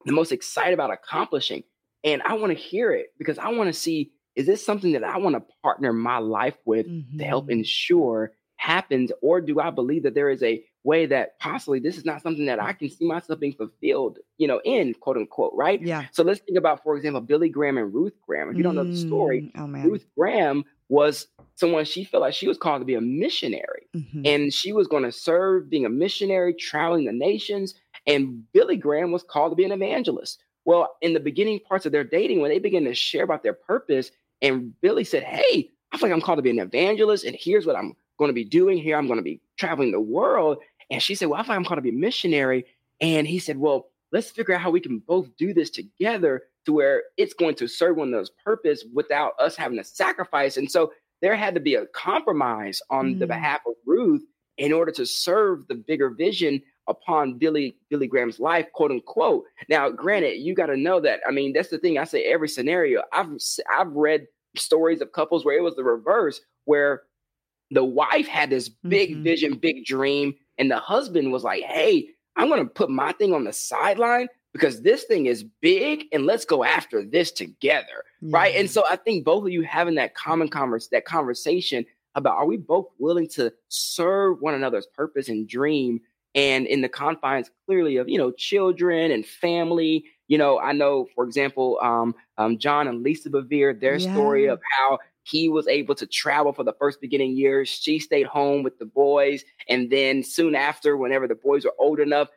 [0.05, 1.63] the most excited about accomplishing?
[2.03, 5.03] And I want to hear it because I want to see is this something that
[5.03, 7.19] I want to partner my life with mm-hmm.
[7.19, 7.59] to help mm-hmm.
[7.59, 8.31] ensure
[8.63, 9.11] happens?
[9.21, 12.45] Or do I believe that there is a way that possibly this is not something
[12.45, 15.81] that I can see myself being fulfilled, you know, in quote unquote, right?
[15.81, 16.05] Yeah.
[16.11, 18.49] So let's think about, for example, Billy Graham and Ruth Graham.
[18.49, 22.33] If you don't know the story, mm, oh, Ruth Graham was someone she felt like
[22.33, 24.21] she was called to be a missionary mm-hmm.
[24.25, 27.75] and she was going to serve being a missionary, traveling the nations.
[28.07, 30.41] And Billy Graham was called to be an evangelist.
[30.65, 33.53] Well, in the beginning parts of their dating, when they began to share about their
[33.53, 34.11] purpose,
[34.41, 37.65] and Billy said, Hey, I feel like I'm called to be an evangelist, and here's
[37.65, 38.97] what I'm going to be doing here.
[38.97, 40.57] I'm going to be traveling the world.
[40.89, 42.65] And she said, Well, I I'm going to be a missionary.
[43.01, 46.73] And he said, Well, let's figure out how we can both do this together to
[46.73, 50.57] where it's going to serve one of those purpose without us having to sacrifice.
[50.57, 53.19] And so there had to be a compromise on mm.
[53.19, 54.23] the behalf of Ruth
[54.57, 59.45] in order to serve the bigger vision upon Billy Billy Graham's life, quote unquote.
[59.69, 61.21] Now, granted, you got to know that.
[61.27, 61.97] I mean, that's the thing.
[61.97, 63.03] I say every scenario.
[63.11, 63.29] I've
[63.69, 67.03] I've read stories of couples where it was the reverse, where
[67.71, 69.23] the wife had this big mm-hmm.
[69.23, 73.33] vision, big dream, and the husband was like, "Hey, I'm going to put my thing
[73.33, 78.37] on the sideline because this thing is big and let's go after this together." Yeah.
[78.37, 78.55] Right?
[78.55, 81.85] And so I think both of you having that common converse that conversation
[82.15, 85.99] about are we both willing to serve one another's purpose and dream
[86.35, 91.07] and in the confines clearly of, you know, children and family you know, I know,
[91.13, 94.11] for example, um, um, John and Lisa Bevere, their yeah.
[94.11, 97.69] story of how he was able to travel for the first beginning years.
[97.69, 99.43] She stayed home with the boys.
[99.69, 102.27] And then soon after, whenever the boys were old enough,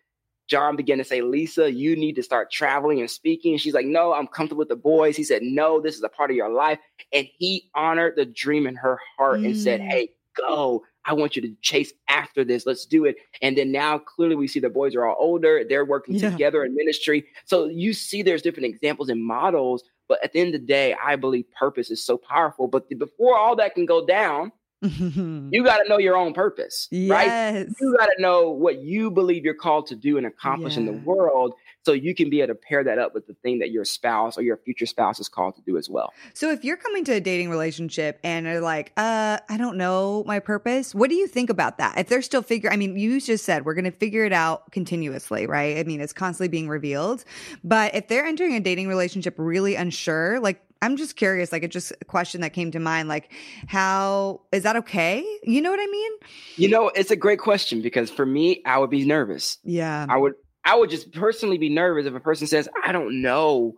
[0.47, 3.53] John began to say, Lisa, you need to start traveling and speaking.
[3.53, 5.16] And she's like, No, I'm comfortable with the boys.
[5.16, 6.78] He said, No, this is a part of your life.
[7.12, 9.47] And he honored the dream in her heart mm.
[9.47, 9.89] and said, mm.
[9.89, 10.84] Hey, go.
[11.05, 12.66] I want you to chase after this.
[12.66, 13.16] Let's do it.
[13.41, 15.64] And then now clearly we see the boys are all older.
[15.68, 16.30] They're working yeah.
[16.30, 17.26] together in ministry.
[17.45, 19.84] So you see there's different examples and models.
[20.09, 22.68] But at the end of the day, I believe purpose is so powerful.
[22.68, 24.52] But before all that can go down,
[24.82, 27.11] you got to know your own purpose, yes.
[27.11, 27.66] right?
[27.80, 30.80] You got to know what you believe you're called to do and accomplish yeah.
[30.80, 31.54] in the world
[31.87, 34.37] so you can be able to pair that up with the thing that your spouse
[34.37, 36.12] or your future spouse is called to do as well.
[36.34, 40.24] So if you're coming to a dating relationship and are like, uh, I don't know
[40.26, 41.97] my purpose, what do you think about that?
[41.97, 44.72] If they're still figure I mean, you just said we're going to figure it out
[44.72, 45.78] continuously, right?
[45.78, 47.24] I mean, it's constantly being revealed.
[47.62, 51.70] But if they're entering a dating relationship really unsure, like I'm just curious, like it
[51.70, 53.32] just a question that came to mind, like
[53.68, 55.24] how is that okay?
[55.45, 56.12] You know what I mean?
[56.57, 59.59] You know, it's a great question because for me, I would be nervous.
[59.62, 60.07] Yeah.
[60.09, 60.34] I would
[60.66, 63.74] I would just personally be nervous if a person says, I don't know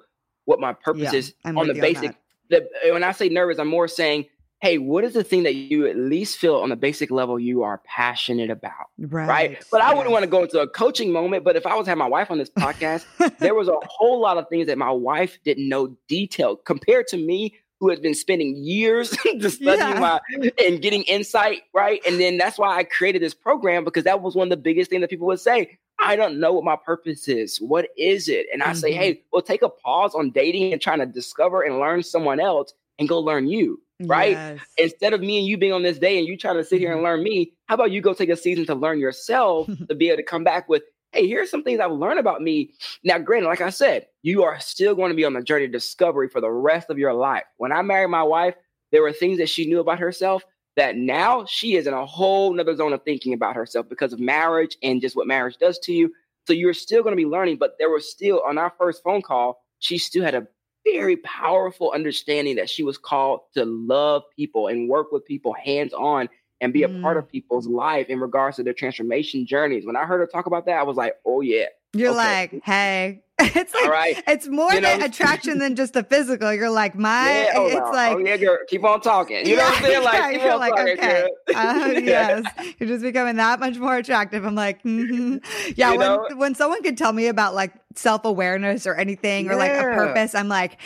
[0.46, 2.10] what my purpose yeah, is I'm on the basic.
[2.10, 2.14] On
[2.50, 4.26] the, when I say nervous, I'm more saying
[4.60, 7.62] hey, what is the thing that you at least feel on the basic level you
[7.62, 8.86] are passionate about?
[8.98, 9.28] Right.
[9.28, 9.64] Right.
[9.70, 11.44] But I wouldn't want to go into a coaching moment.
[11.44, 13.04] But if I was having my wife on this podcast,
[13.38, 17.16] there was a whole lot of things that my wife didn't know detailed compared to
[17.16, 20.00] me, who has been spending years studying Yeah.
[20.00, 20.20] my
[20.60, 22.00] and getting insight, right?
[22.04, 24.90] And then that's why I created this program because that was one of the biggest
[24.90, 25.78] things that people would say.
[26.00, 27.60] I don't know what my purpose is.
[27.60, 28.46] What is it?
[28.52, 28.96] And I say, Mhm.
[28.96, 32.72] hey, well, take a pause on dating and trying to discover and learn someone else
[32.98, 34.32] and go learn you, right?
[34.32, 34.60] Yes.
[34.78, 36.92] Instead of me and you being on this day and you trying to sit here
[36.92, 40.08] and learn me, how about you go take a season to learn yourself to be
[40.08, 40.82] able to come back with,
[41.12, 42.70] hey, here's some things I've learned about me.
[43.02, 45.72] Now, granted, like I said, you are still going to be on the journey of
[45.72, 47.44] discovery for the rest of your life.
[47.56, 48.54] When I married my wife,
[48.92, 50.44] there were things that she knew about herself
[50.78, 54.20] that now she is in a whole nother zone of thinking about herself because of
[54.20, 56.12] marriage and just what marriage does to you.
[56.46, 59.20] So you're still going to be learning, but there was still on our first phone
[59.20, 60.46] call, she still had a
[60.84, 65.92] very powerful understanding that she was called to love people and work with people hands
[65.92, 66.28] on
[66.60, 67.20] and be a part Mm.
[67.20, 69.84] of people's life in regards to their transformation journeys.
[69.84, 71.66] When I heard her talk about that, I was like, oh, yeah.
[71.94, 72.16] You're okay.
[72.16, 74.22] like, hey, it's like right.
[74.26, 75.06] it's more You than know?
[75.06, 76.52] attraction than just the physical.
[76.52, 77.44] You're like my.
[77.44, 77.90] yeah, oh, it's no.
[77.92, 79.46] like oh, yeah, girl, keep on talking.
[79.46, 80.04] You know what I'm saying?
[80.04, 82.44] Like, yeah, you're like, talking, okay, uh, yes,
[82.80, 84.44] you're just becoming that much more attractive.
[84.44, 85.42] I'm like, mhm.
[85.76, 85.92] yeah.
[85.92, 86.28] You when know?
[86.34, 90.34] when someone could tell me about like self awareness or anything or like a purpose,
[90.34, 90.80] I'm like,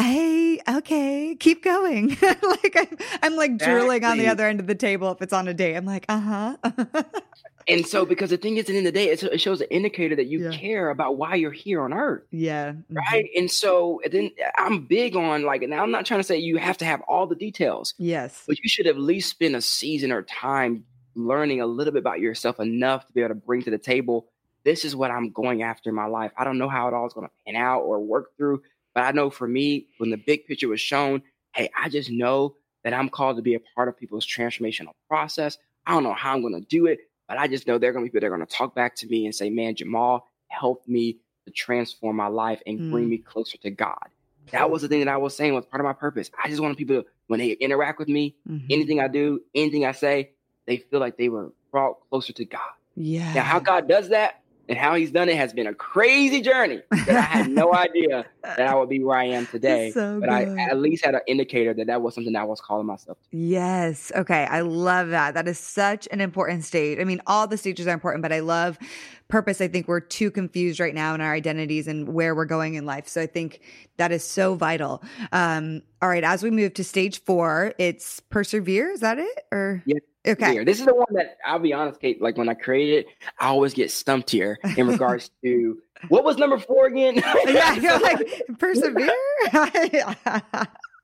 [0.00, 2.16] hey, okay, keep going.
[2.22, 5.46] like I'm, I'm like drooling on the other end of the table if it's on
[5.46, 5.76] a date.
[5.76, 6.56] I'm like, uh huh.
[7.68, 9.66] And so, because the thing is, at the end of the day, it, shows an
[9.70, 10.56] indicator that you Yeah.
[10.56, 12.22] care about why you're here on earth.
[12.30, 12.72] yeah.
[12.90, 13.24] Right.
[13.26, 13.38] Mm-hmm.
[13.40, 16.78] And so, then I'm big on like, now I'm not trying to say you have
[16.78, 18.42] to have all the details, Yes.
[18.46, 22.20] but you should at least spend a season or time learning a little bit about
[22.20, 24.28] yourself enough to be able to bring to the table
[24.64, 26.30] this is what I'm going after in my life.
[26.36, 28.62] I don't know how it all is going to pan out or work through,
[28.94, 31.22] but I know for me, when the big picture was shown,
[31.54, 32.54] hey, I just know
[32.84, 35.56] that I'm called to be a part of people's transformational process.
[35.86, 36.98] I don't know how I'm going to do it,
[37.28, 38.74] but I just know there are going to be people that are going to talk
[38.74, 43.06] back to me and say, man, Jamal helped me to transform my life and bring
[43.06, 43.10] Mm.
[43.10, 43.98] me closer to God.
[44.52, 46.30] That was the thing that I was saying was part of my purpose.
[46.42, 48.64] I just want people to, when they interact with me, Mhm.
[48.70, 50.30] anything I do, anything I say,
[50.66, 52.60] they feel like they were brought closer to God.
[52.96, 53.32] Yeah.
[53.34, 56.82] Now, how God does that and how He's done it has been a crazy journey
[56.90, 59.90] that I had no idea that I would be where I am today.
[59.92, 62.86] So but I at least had an indicator that that was something I was calling
[62.86, 63.36] myself to.
[63.36, 64.12] Yes.
[64.14, 64.44] Okay.
[64.44, 65.34] I love that.
[65.34, 66.98] That is such an important stage.
[66.98, 68.78] I mean, all the stages are important, but I love
[69.28, 69.60] purpose.
[69.60, 72.86] I think we're too confused right now in our identities and where we're going in
[72.86, 73.08] life.
[73.08, 73.60] So I think
[73.98, 75.02] that is so vital.
[75.32, 76.24] Um, all right.
[76.24, 78.90] As we move to stage four, it's persevere.
[78.90, 79.40] Is that it?
[79.52, 79.98] Or Yeah.
[80.28, 80.52] Okay.
[80.52, 80.64] Here.
[80.64, 82.20] This is the one that I'll be honest, Kait.
[82.20, 86.36] Like when I created it, I always get stumped here in regards to what was
[86.36, 87.16] number four again?
[87.46, 87.74] yeah.
[87.74, 89.10] You're like persevere.
[89.52, 90.06] and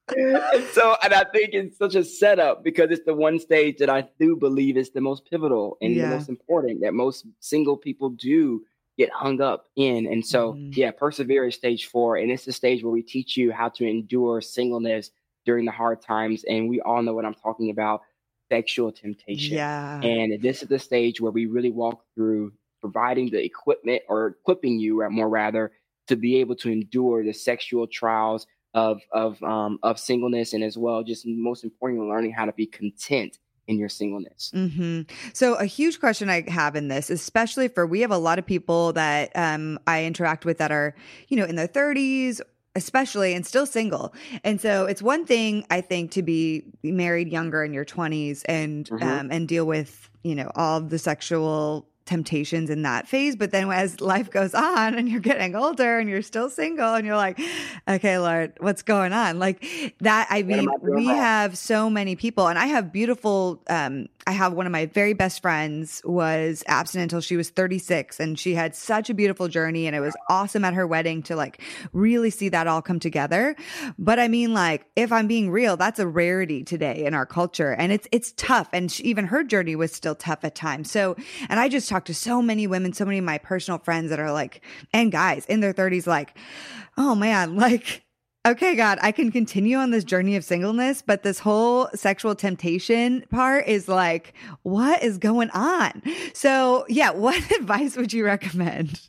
[0.73, 4.07] so, and I think it's such a setup because it's the one stage that I
[4.21, 6.09] do believe is the most pivotal and Yeah.
[6.09, 8.63] the most important that most single people do
[8.99, 10.07] get hung up in.
[10.07, 10.77] And so, Mhm.
[10.77, 13.85] yeah, persevere is stage four, and it's the stage where we teach you how to
[13.89, 15.11] endure singleness
[15.45, 16.45] during the hard times.
[16.45, 18.03] And we all know what I'm talking about
[18.51, 19.57] sexual temptation.
[19.57, 20.01] yeah.
[20.01, 24.79] And this is the stage where we really walk through providing the equipment or equipping
[24.79, 25.73] you, more rather,
[26.09, 30.77] to be able to endure the sexual trials of of um, of singleness, and as
[30.77, 34.53] well, just most importantly, learning how to be content in your singleness.
[34.55, 35.03] Mm-hmm.
[35.33, 38.45] So a huge question I have in this, especially for we have a lot of
[38.45, 40.95] people that um, I interact with that are,
[41.29, 42.41] you know, in their 30s,
[42.75, 44.13] especially and still single.
[44.43, 48.91] And so it's one thing I think to be married younger in your 20s and
[48.91, 49.03] Mhm.
[49.03, 53.71] um, and deal with, you know, all the sexual temptations in that phase but then
[53.71, 57.41] as life goes on and you're getting older and you're still single and you're like
[57.89, 59.39] okay lord what's going on?
[59.39, 59.65] Like
[60.01, 64.33] that i mean I we have so many people and i have beautiful um i
[64.33, 68.55] have one of my very best friends was abstinent until she was 36 and she
[68.55, 71.61] had such a beautiful journey and it was awesome at her wedding to like
[71.93, 73.57] really see that all come together.
[73.99, 77.73] But i mean like if i'm being real that's a rarity today in our culture
[77.73, 80.91] and it's it's tough and she, even her journey was still tough at times.
[80.91, 81.17] So
[81.49, 84.19] and i just talked to so many women so many of my personal friends that
[84.19, 84.61] are like
[84.93, 86.37] and guys in their 30s like
[86.97, 88.05] oh man like
[88.47, 93.25] okay, God, I can continue on this journey of singleness, but this whole sexual temptation
[93.31, 96.03] part is like, what is going on?
[96.35, 99.01] So, yeah, what advice would you recommend?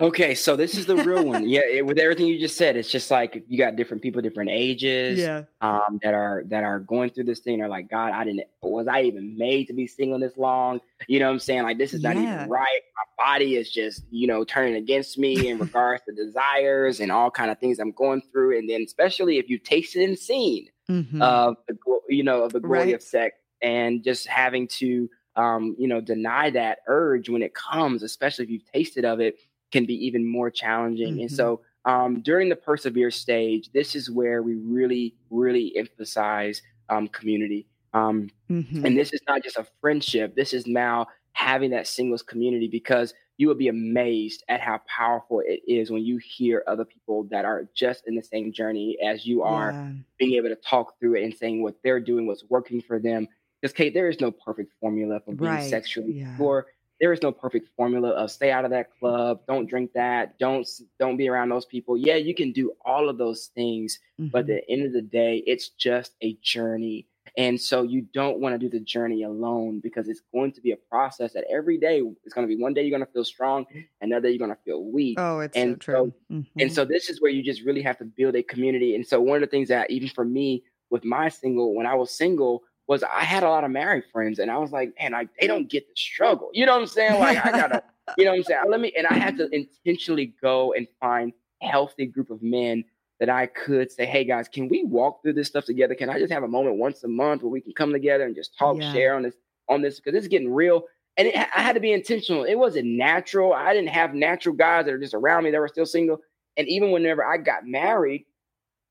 [0.00, 1.38] Okay, so this is the real one.
[1.48, 4.50] Yeah, it, with everything you just said, it's just like you got different people, different
[4.50, 7.62] ages, yeah, um, that are that are going through this thing.
[7.62, 8.44] Are like, God, I didn't.
[8.62, 10.80] Was I even made to be single this long?
[11.08, 11.62] You know what I'm saying?
[11.62, 12.34] Like, this is not Yeah.
[12.34, 12.80] even right.
[13.18, 17.30] My body is just, you know, turning against me in regards to desires and all
[17.30, 18.58] kind of things I'm going through.
[18.58, 21.22] And then, especially if you tasted and seen mm-hmm.
[21.22, 21.76] of the
[22.08, 22.94] you know of the glory right.
[22.94, 28.02] of sex and just having to um, you know deny that urge when it comes,
[28.02, 29.36] especially if you've tasted of it,
[29.70, 31.14] can be even more challenging.
[31.14, 31.20] Mm-hmm.
[31.22, 37.08] And so um, during the persevere stage, this is where we really, really emphasize um,
[37.08, 37.66] community.
[37.94, 38.84] Um, mm-hmm.
[38.84, 40.34] And this is not just a friendship.
[40.36, 45.40] This is now having that singles community because you will be amazed at how powerful
[45.46, 49.24] it is when you hear other people that are just in the same journey as
[49.24, 49.90] you are yeah.
[50.18, 53.28] being able to talk through it and saying what they're doing, what's working for them.
[53.62, 55.70] Because Kait, there is no perfect formula for being right.
[55.70, 56.36] sexually yeah.
[56.36, 56.66] pure
[57.00, 60.68] there is no perfect formula of stay out of that club, don't drink that, don't
[60.98, 61.96] don't be around those people.
[61.96, 64.30] Yeah, you can do all of those things, mm-hmm.
[64.30, 67.06] but at the end of the day, it's just a journey.
[67.36, 70.72] And so you don't want to do the journey alone because it's going to be
[70.72, 73.24] a process that every day it's going to be one day you're going to feel
[73.24, 73.66] strong,
[74.00, 75.20] another you're going to feel weak.
[75.20, 75.94] Oh, it's and so true.
[75.94, 76.60] So, mm-hmm.
[76.60, 78.94] And so this is where you just really have to build a community.
[78.94, 81.94] And so one of the things that even for me with my single, when I
[81.94, 85.14] was single, was I had a lot of married friends, and I was like, man,
[85.14, 86.50] I, they don't get the struggle.
[86.52, 87.20] You know what I'm saying?
[87.20, 87.82] Like I gotta,
[88.16, 88.62] you know what I'm saying?
[88.68, 91.32] Let me, and I had to intentionally go and find
[91.62, 92.84] a healthy group of men
[93.20, 95.94] that I could say, hey guys, can we walk through this stuff together?
[95.94, 98.34] Can I just have a moment once a month where we can come together and
[98.34, 98.92] just talk, yeah.
[98.92, 99.34] share on this,
[99.68, 100.84] on this, because it's getting real.
[101.16, 102.44] And it, I had to be intentional.
[102.44, 103.52] It wasn't natural.
[103.52, 106.20] I didn't have natural guys that are just around me that were still single.
[106.56, 108.24] And even whenever I got married,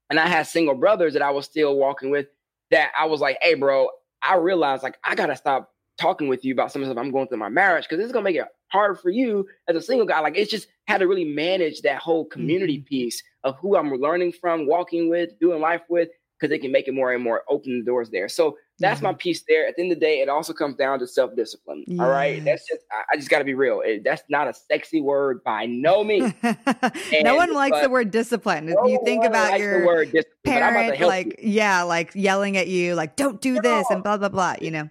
[0.10, 2.28] and I had single brothers that I was still walking with,
[2.72, 3.90] that I was like, hey, bro,
[4.22, 7.12] I realized like I gotta stop talking with you about some of the stuff I'm
[7.12, 9.76] going through in my marriage because this is gonna make it hard for you as
[9.76, 10.20] a single guy.
[10.20, 12.88] Like it's just how to really manage that whole community mm-hmm.
[12.88, 16.10] piece of who I'm learning from, walking with, doing life with,
[16.40, 18.30] because it can make it more and more open the doors there.
[18.30, 19.08] So that's mm-hmm.
[19.08, 19.68] my piece there.
[19.68, 21.84] At the end of the day, it also comes down to self discipline.
[21.88, 22.00] Yes.
[22.00, 23.82] All right, that's just I, I just got to be real.
[23.82, 26.34] It, that's not a sexy word by no means.
[26.44, 28.68] no one likes the word discipline.
[28.68, 30.14] No if you think about your word
[30.44, 31.52] parent, like you.
[31.52, 33.62] yeah, like yelling at you, like don't do no.
[33.62, 34.56] this and blah blah blah.
[34.62, 34.90] You know.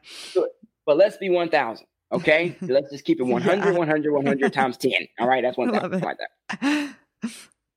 [0.85, 1.87] But let's be one thousand.
[2.13, 3.73] Okay, let's just keep it 100, yeah.
[3.73, 4.93] 100, 100 times 10.
[5.19, 6.95] All right, that's one thousand like that.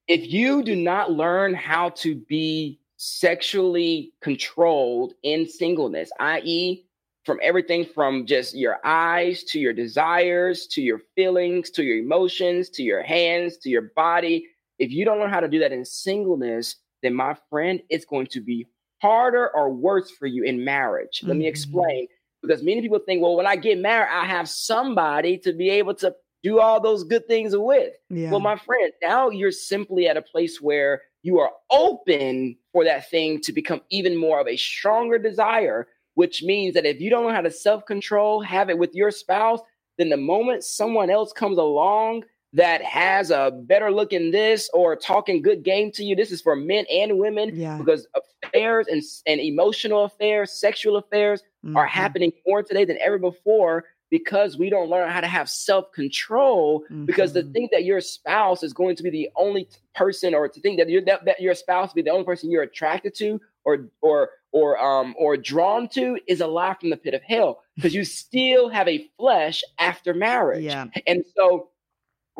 [0.07, 6.85] If you do not learn how to be sexually controlled in singleness, i.e.,
[7.25, 12.69] from everything from just your eyes to your desires to your feelings to your emotions
[12.69, 14.47] to your hands to your body.
[14.79, 18.27] If you don't learn how to do that in singleness, then my friend, it's going
[18.27, 18.67] to be
[19.01, 21.21] harder or worse for you in marriage.
[21.23, 21.39] Let mm-hmm.
[21.39, 22.07] me explain.
[22.41, 25.93] Because many people think, well, when I get married, I have somebody to be able
[25.95, 27.93] to do all those good things with.
[28.09, 28.31] Yeah.
[28.31, 33.09] Well, my friend, now you're simply at a place where you are open for that
[33.09, 37.23] thing to become even more of a stronger desire, which means that if you don't
[37.23, 39.59] know how to self control, have it with your spouse,
[39.97, 44.95] then the moment someone else comes along that has a better look in this or
[44.95, 47.77] talking good game to you, this is for men and women yeah.
[47.77, 48.07] because
[48.43, 51.77] affairs and, and emotional affairs, sexual affairs mm-hmm.
[51.77, 55.91] are happening more today than ever before because we don't learn how to have self
[55.91, 56.81] control.
[56.85, 57.05] Mm-hmm.
[57.05, 57.51] Because to mm-hmm.
[57.51, 60.89] think that your spouse is going to be the only person, or to think that,
[60.89, 64.79] you that, that your spouse be the only person you're attracted to, or or or
[64.79, 67.61] um or drawn to, is a lie from the pit of hell.
[67.75, 70.85] Because you still have a flesh after marriage, yeah.
[71.07, 71.69] and so.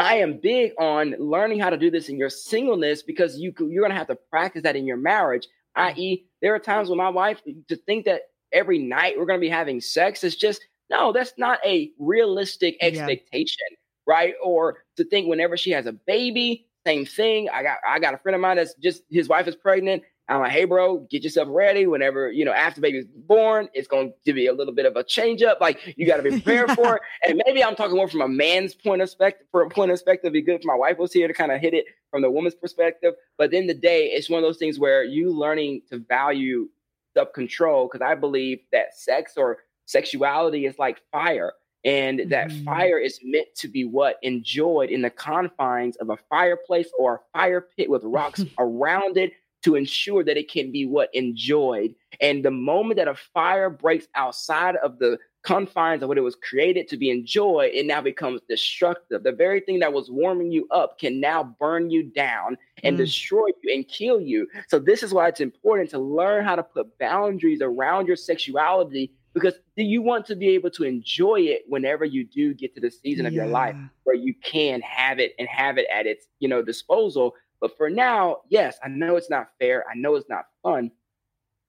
[0.02, 3.82] I am big on learning how to do this in your singleness because you you're
[3.82, 5.46] going to have to practice that in your marriage.
[5.76, 9.46] I.e., there are times when my wife to think that every night we're going to
[9.46, 13.78] be having sex is just no, that's not a realistic expectation, yeah.
[14.08, 14.34] right?
[14.44, 17.50] Or to think whenever she has a baby, same thing.
[17.50, 20.04] I got I got a friend of mine that's just his wife is pregnant.
[20.28, 21.88] I'm like, hey, bro, get yourself ready.
[21.88, 25.04] Whenever you know after baby's born, it's going to be a little bit of a
[25.04, 25.60] change up.
[25.60, 27.02] Like you got to be prepared for it.
[27.28, 29.48] And maybe I'm talking more from a man's point of perspective.
[29.52, 31.52] For a point of perspective, It'd be good if my wife was here to kind
[31.52, 33.14] of hit it from the woman's perspective.
[33.38, 36.70] But then the day, it's one of those things where you learning to value
[37.16, 39.60] self control because I believe that sex or
[39.90, 41.54] sexuality is like fire.
[41.86, 42.66] And that mm-hmm.
[42.66, 47.38] fire is meant to be what enjoyed in the confines of a fireplace or a
[47.38, 49.32] fire pit with rocks around it
[49.64, 51.94] to ensure that it can be what enjoyed.
[52.22, 56.36] And the moment that a fire breaks outside of the confines of what it was
[56.36, 59.24] created to be enjoyed, it now becomes destructive.
[59.24, 63.00] The very thing that was warming you up can now burn you down and mm.
[63.00, 64.48] destroy you and kill you.
[64.68, 69.12] So, this is why it's important to learn how to put boundaries around your sexuality
[69.34, 72.82] because do you want to be able to enjoy it whenever you do get to
[72.82, 73.44] the season of yeah.
[73.44, 77.34] your life where you can have it and have it at its you know disposal
[77.62, 80.92] but for now yes i know it's not fair i know it's not fun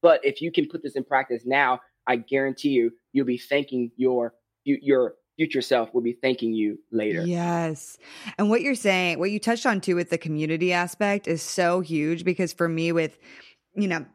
[0.01, 3.91] but if you can put this in practice now i guarantee you you'll be thanking
[3.97, 4.33] your
[4.63, 7.23] your future self will be thanking you later.
[7.25, 7.97] Yes.
[8.37, 11.79] And what you're saying, what you touched on too with the community aspect is so
[11.79, 13.17] huge because for me with
[13.73, 14.05] you know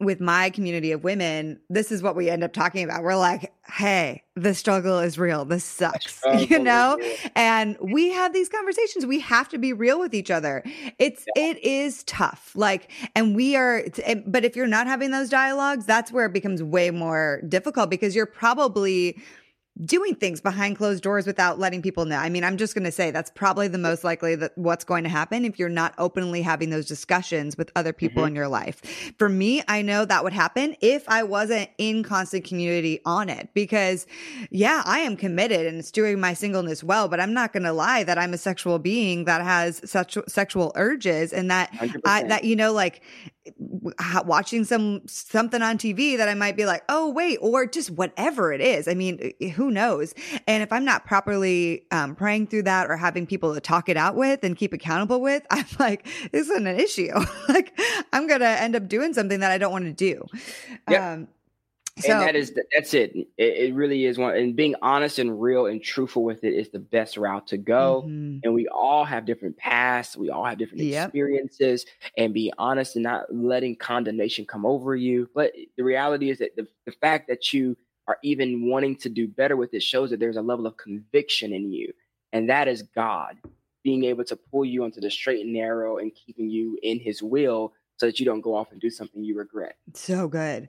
[0.00, 3.02] with my community of women, this is what we end up talking about.
[3.02, 5.44] We're like, hey, the struggle is real.
[5.44, 6.98] This sucks, you know?
[7.34, 9.06] And we have these conversations.
[9.06, 10.62] We have to be real with each other.
[10.98, 11.46] It's, yeah.
[11.46, 12.52] it is tough.
[12.54, 13.84] Like, and we are,
[14.26, 18.14] but if you're not having those dialogues, that's where it becomes way more difficult because
[18.14, 19.18] you're probably,
[19.84, 22.16] doing things behind closed doors without letting people know.
[22.16, 25.04] I mean, I'm just going to say that's probably the most likely that what's going
[25.04, 28.28] to happen if you're not openly having those discussions with other people mm-hmm.
[28.28, 28.80] in your life.
[29.18, 33.50] For me, I know that would happen if I wasn't in constant community on it
[33.52, 34.06] because
[34.50, 37.72] yeah, I am committed and it's doing my singleness well, but I'm not going to
[37.72, 41.70] lie that I'm a sexual being that has such sexual urges and that
[42.04, 43.02] I, that you know like
[44.24, 48.52] watching some something on TV that I might be like, "Oh, wait," or just whatever
[48.52, 48.88] it is.
[48.88, 50.14] I mean, who knows?
[50.46, 53.96] And if I'm not properly um, praying through that or having people to talk it
[53.96, 57.12] out with and keep accountable with, I'm like, this isn't an issue.
[57.48, 57.78] like,
[58.12, 60.26] I'm gonna end up doing something that I don't want to do.
[60.88, 61.12] Yeah.
[61.12, 61.28] Um,
[61.98, 63.14] so, and that is that's it.
[63.14, 63.28] it.
[63.38, 63.74] it.
[63.74, 67.16] really is one and being honest and real and truthful with it is the best
[67.16, 68.38] route to go mm-hmm.
[68.42, 71.08] and we all have different paths we all have different yep.
[71.08, 71.86] experiences
[72.18, 76.54] and be honest and not letting condemnation come over you but the reality is that
[76.56, 77.76] the, the fact that you
[78.08, 81.52] are even wanting to do better with it shows that there's a level of conviction
[81.52, 81.90] in you
[82.32, 83.36] and that is god
[83.82, 87.22] being able to pull you onto the straight and narrow and keeping you in his
[87.22, 89.76] will so that you don't go off and do something you regret.
[89.94, 90.68] So good.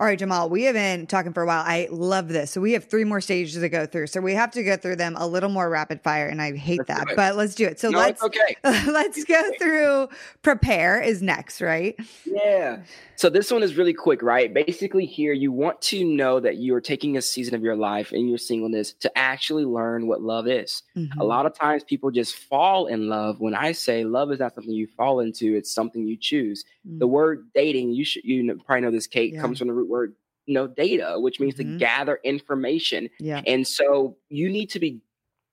[0.00, 1.62] All right, Jamal, we have been talking for a while.
[1.64, 2.50] I love this.
[2.50, 4.08] So we have three more stages to go through.
[4.08, 6.78] So we have to go through them a little more rapid fire, and I hate
[6.78, 7.80] let's that, but let's do it.
[7.80, 8.56] So no, let's okay.
[8.64, 10.08] let's go through
[10.42, 11.96] prepare is next, right?
[12.24, 12.78] Yeah.
[13.16, 14.52] So this one is really quick, right?
[14.54, 18.12] Basically, here you want to know that you are taking a season of your life
[18.12, 20.82] in your singleness to actually learn what love is.
[20.96, 21.20] Mm-hmm.
[21.20, 23.40] A lot of times people just fall in love.
[23.40, 26.47] When I say love is not something you fall into, it's something you choose.
[26.54, 26.98] Mm-hmm.
[26.98, 29.40] The word dating, you should you probably know this, Kait, yeah.
[29.40, 30.14] comes from the root word
[30.46, 31.74] you know data, which means mm-hmm.
[31.74, 33.10] to gather information.
[33.20, 33.42] Yeah.
[33.46, 35.00] And so you need to be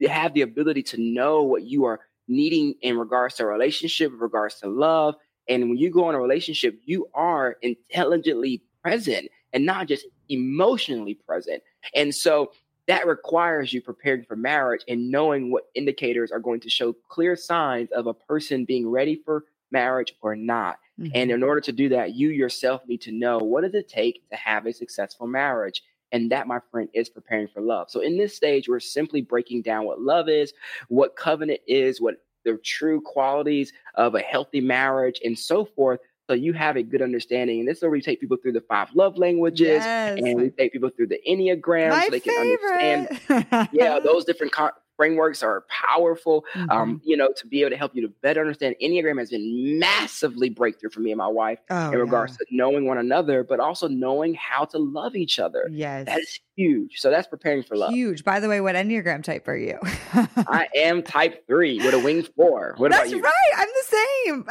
[0.07, 4.19] have the ability to know what you are needing in regards to a relationship, in
[4.19, 5.15] regards to love,
[5.47, 11.13] and when you go in a relationship, you are intelligently present and not just emotionally
[11.13, 11.61] present.
[11.93, 12.51] And so
[12.87, 17.35] that requires you preparing for marriage and knowing what indicators are going to show clear
[17.35, 20.77] signs of a person being ready for marriage or not.
[20.99, 21.11] Mm-hmm.
[21.13, 24.27] And in order to do that, you yourself need to know what does it take
[24.29, 25.83] to have a successful marriage?
[26.11, 27.89] And that, my friend, is preparing for love.
[27.89, 30.53] So in this stage, we're simply breaking down what love is,
[30.87, 32.15] what covenant is, what
[32.45, 37.01] the true qualities of a healthy marriage and so forth so you have a good
[37.01, 37.59] understanding.
[37.59, 40.17] And this is where we take people through the five love languages yes.
[40.17, 42.79] and we take people through the Enneagram My so they favorite.
[42.79, 44.51] can understand yeah, those different
[44.95, 46.45] frameworks are powerful.
[46.55, 46.71] Um, mm-hmm.
[46.71, 49.79] Um, you know, to be able to help you to better understand Enneagram has been
[49.79, 52.45] massively breakthrough for me and my wife oh, in regards yeah.
[52.45, 55.67] to knowing one another, but also knowing how to love each other.
[55.71, 56.05] Yes.
[56.05, 56.99] That is huge.
[56.99, 57.93] So that's preparing for love.
[57.93, 58.23] Huge.
[58.23, 59.79] By the way, what Enneagram type are you?
[60.13, 62.75] I am type three with a wing four.
[62.77, 63.23] What that's about you?
[63.23, 63.51] right.
[63.57, 64.45] I'm the same.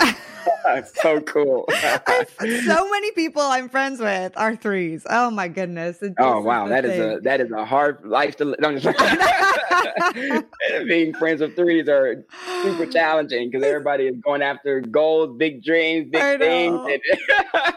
[0.94, 1.68] so cool.
[2.64, 5.06] so many people I'm friends with are threes.
[5.08, 6.02] Oh my goodness.
[6.18, 6.68] Oh wow.
[6.68, 6.92] That thing.
[6.92, 8.60] is a that is a hard life to live.
[10.86, 12.24] being friends with threes are
[12.62, 16.80] super challenging because everybody is going after goals, big dreams, big things.
[16.80, 17.00] And,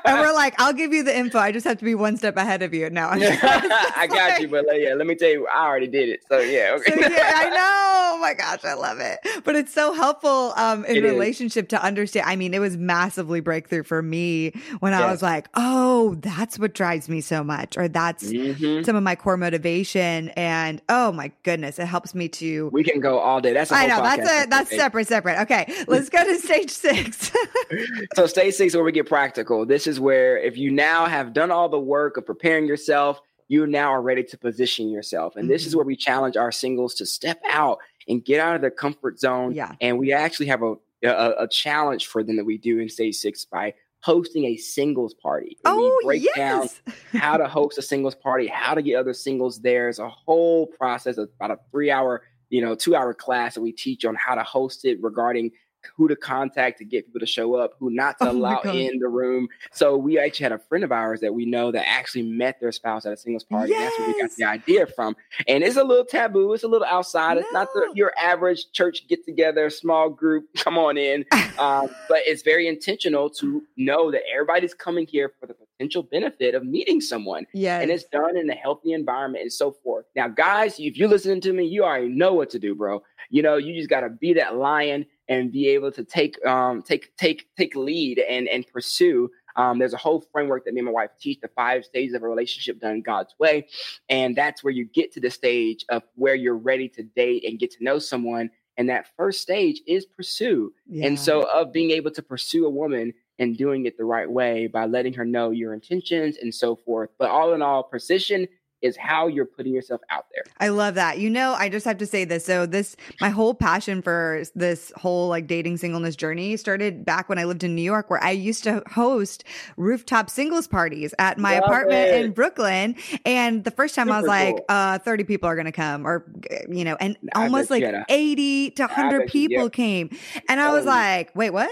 [0.05, 1.39] and, we're like, I'll give you the info.
[1.39, 2.89] I just have to be one step ahead of you.
[2.89, 3.10] now.
[3.12, 6.22] I got like, you, but yeah, let me tell you, I already did it.
[6.30, 6.93] So yeah, okay.
[6.93, 7.97] So, yeah, I know.
[8.18, 9.20] Oh my gosh, I love it.
[9.43, 11.70] But it's so helpful um, in it relationship is.
[11.70, 12.26] to understand.
[12.28, 15.01] I mean, it was massively breakthrough for me when yes.
[15.01, 18.84] I was like, oh, that's what drives me so much, or that's mm-hmm.
[18.84, 20.30] some of my core motivation.
[20.30, 23.54] And oh my goodness, it helps me to we can go all day.
[23.54, 25.39] That's I know that's a that's separate, separate.
[25.41, 27.32] Okay, let's go to stage six.
[28.16, 29.66] so stage six, where we get practical.
[29.66, 33.66] This is where if you now have done all the work of preparing yourself, you
[33.68, 35.52] now are ready to position yourself, and mm-hmm.
[35.52, 35.78] this is mm-hmm.
[35.78, 39.54] where we challenge our singles to step out and get out of their comfort zone.
[39.54, 42.89] Yeah, and we actually have a a, a challenge for them that we do in
[42.89, 45.58] stage six by hosting a singles party.
[45.66, 46.36] And oh, we break yes.
[46.36, 49.89] down how to host a singles party, how to get other singles there.
[49.89, 53.62] It's a whole process of about a three hour you know, two hour class that
[53.62, 55.52] we teach on how to host it regarding
[55.95, 58.99] who to contact to get people to show up, who not to oh allow in
[58.99, 59.47] the room.
[59.71, 62.71] So we actually had a friend of ours that we know that actually met their
[62.71, 63.71] spouse at a singles party.
[63.71, 63.91] Yes.
[63.91, 65.15] That's where we got the idea from.
[65.47, 66.53] And it's a little taboo.
[66.53, 67.35] It's a little outside.
[67.35, 67.41] No.
[67.41, 71.25] It's not the, your average church get together, small group, come on in.
[71.59, 76.55] um, but it's very intentional to know that everybody's coming here for the potential benefit
[76.55, 77.45] of meeting someone.
[77.53, 77.79] Yeah.
[77.79, 80.05] And it's done in a healthy environment and so forth.
[80.15, 83.03] Now, guys, if you're listening to me, you already know what to do, bro.
[83.29, 86.82] You know, you just got to be that lion and be able to take um
[86.82, 90.86] take take take lead and and pursue Um, there's a whole framework that me and
[90.86, 93.67] my wife teach the five stages of a relationship done God's way.
[94.07, 97.59] And that's where you get to the stage of where you're ready to date and
[97.59, 98.51] get to know someone.
[98.78, 100.71] And that first stage is pursue.
[100.88, 101.07] Yeah.
[101.07, 104.67] And so, of being able to pursue a woman and doing it the right way
[104.67, 107.09] by letting her know your intentions and so forth.
[107.17, 108.47] But all in all, position
[108.88, 110.43] is how you're putting yourself out there.
[110.59, 111.19] I love that.
[111.19, 112.45] You know, I just have to say this.
[112.45, 117.38] So this my whole passion for this whole like dating singleness journey started back when
[117.38, 119.43] I lived in New York where I used to host
[119.75, 122.25] rooftop singles parties at my love apartment it.
[122.25, 122.95] in Brooklyn.
[123.25, 126.07] And the first time Super I was like, uh 30 people are going to come
[126.07, 126.25] or
[126.69, 130.09] you know, and I almost like 80 to 100 people you, came.
[130.47, 131.69] And I was like, "Wait, what?"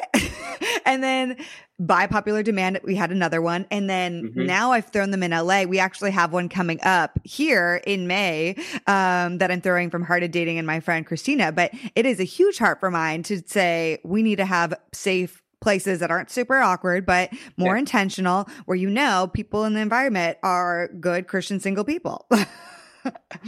[0.85, 1.37] and then
[1.77, 3.65] by popular demand, we had another one.
[3.69, 4.45] And then mm-hmm.
[4.45, 5.63] now I've thrown them in LA.
[5.63, 8.55] We actually have one coming up here in May
[8.87, 11.51] um, that I'm throwing from Heart of Dating and my friend Christina.
[11.51, 15.41] But it is a huge heart for mine to say we need to have safe
[15.61, 17.79] places that aren't super awkward, but more yeah.
[17.79, 22.27] intentional, where you know people in the environment are good Christian single people.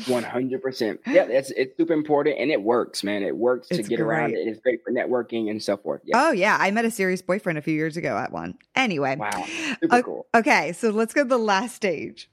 [0.08, 1.00] One hundred percent.
[1.06, 3.24] Yeah, it's it's super important, and it works, man.
[3.24, 4.06] It works it's to get great.
[4.06, 4.48] around it.
[4.48, 6.02] It's great for networking and so forth.
[6.06, 6.28] Yeah.
[6.28, 8.58] Oh yeah, I met a serious boyfriend a few years ago at one.
[8.76, 9.46] Anyway, wow,
[9.82, 10.28] super okay, cool.
[10.36, 12.30] Okay, so let's go to the last stage.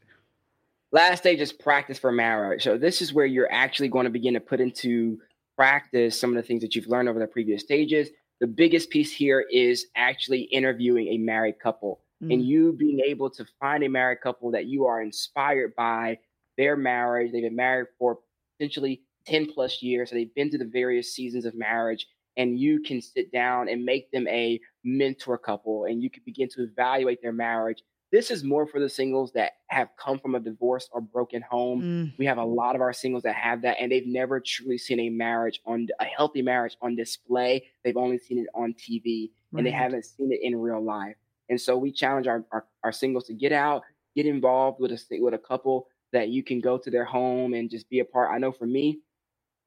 [0.93, 2.63] Last stage is practice for marriage.
[2.63, 5.19] So this is where you're actually going to begin to put into
[5.57, 8.11] practice some of the things that you've learned over the previous stages.
[8.41, 12.33] The biggest piece here is actually interviewing a married couple mm.
[12.33, 16.19] and you being able to find a married couple that you are inspired by
[16.57, 17.33] their marriage.
[17.33, 18.19] They've been married for
[18.59, 20.11] potentially 10 plus years.
[20.11, 22.07] So they've been to the various seasons of marriage.
[22.37, 26.49] And you can sit down and make them a mentor couple and you can begin
[26.51, 27.83] to evaluate their marriage.
[28.11, 31.83] This is more for the singles that have come from a divorce or broken home.
[31.83, 32.19] Mm.
[32.19, 35.01] We have a lot of our singles that have that, and they've never truly seen
[35.01, 37.65] a marriage on a healthy marriage on display.
[37.83, 39.59] They've only seen it on TV right.
[39.59, 41.17] and they haven't seen it in real life.
[41.49, 43.83] And so we challenge our, our, our singles to get out,
[44.15, 47.69] get involved with a with a couple that you can go to their home and
[47.69, 48.31] just be a part.
[48.33, 49.01] I know for me,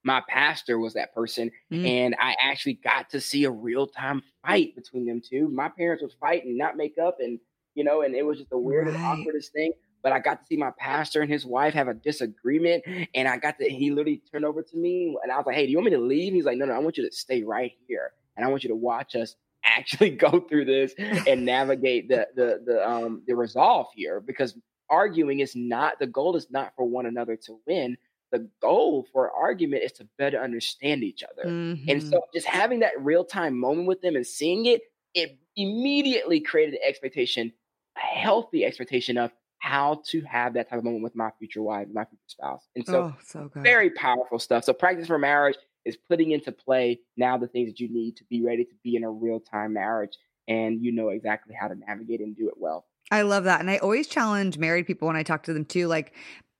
[0.03, 1.85] my pastor was that person, mm.
[1.85, 5.49] and I actually got to see a real time fight between them two.
[5.49, 7.39] My parents would fight and not make up, and
[7.75, 9.19] you know, and it was just the weirdest, right.
[9.19, 9.73] awkwardest thing.
[10.01, 12.83] But I got to see my pastor and his wife have a disagreement,
[13.13, 13.69] and I got to.
[13.69, 15.97] He literally turned over to me, and I was like, "Hey, do you want me
[15.97, 18.49] to leave?" He's like, "No, no, I want you to stay right here, and I
[18.49, 19.35] want you to watch us
[19.65, 24.57] actually go through this and navigate the the the um the resolve here because
[24.89, 27.97] arguing is not the goal is not for one another to win.
[28.31, 31.49] The goal for argument is to better understand each other.
[31.49, 31.89] Mm-hmm.
[31.89, 34.81] and so just having that real-time moment with them and seeing it
[35.13, 37.51] it immediately created an expectation
[37.95, 41.87] a healthy expectation of how to have that type of moment with my future wife
[41.91, 42.67] my future spouse.
[42.75, 44.63] And so, oh, so very powerful stuff.
[44.63, 48.23] So practice for marriage is putting into play now the things that you need to
[48.25, 50.17] be ready to be in a real-time marriage
[50.47, 53.59] and you know exactly how to navigate and do it well I love that.
[53.61, 55.87] And I always challenge married people when I talk to them too.
[55.87, 56.13] Like,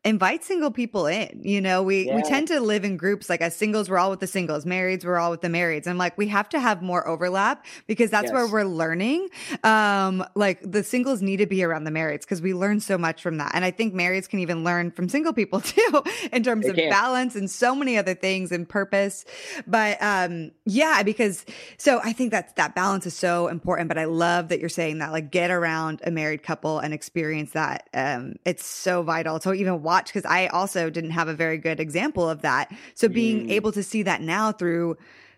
[0.03, 1.41] invite single people in.
[1.43, 2.15] You know, we yeah.
[2.15, 5.03] we tend to live in groups like as singles, we're all with the singles, marrieds,
[5.03, 5.87] we're all with the marrieds.
[5.87, 8.33] And like we have to have more overlap because that's yes.
[8.33, 9.27] where we're learning.
[9.63, 13.21] Um, like the singles need to be around the marrieds because we learn so much
[13.21, 13.51] from that.
[13.53, 16.75] And I think marrieds can even learn from single people too, in terms they of
[16.75, 16.89] can.
[16.89, 19.25] balance and so many other things and purpose.
[19.65, 21.45] But um, yeah, because
[21.77, 23.89] so I think that that balance is so important.
[23.89, 27.51] But I love that you're saying that, like get around a married couple and experience
[27.51, 27.89] that.
[27.93, 31.79] Um, it's so vital to even watch because I also didn't have a very good
[31.79, 32.69] example of that.
[32.93, 33.51] So being mm.
[33.51, 34.97] able to see that now through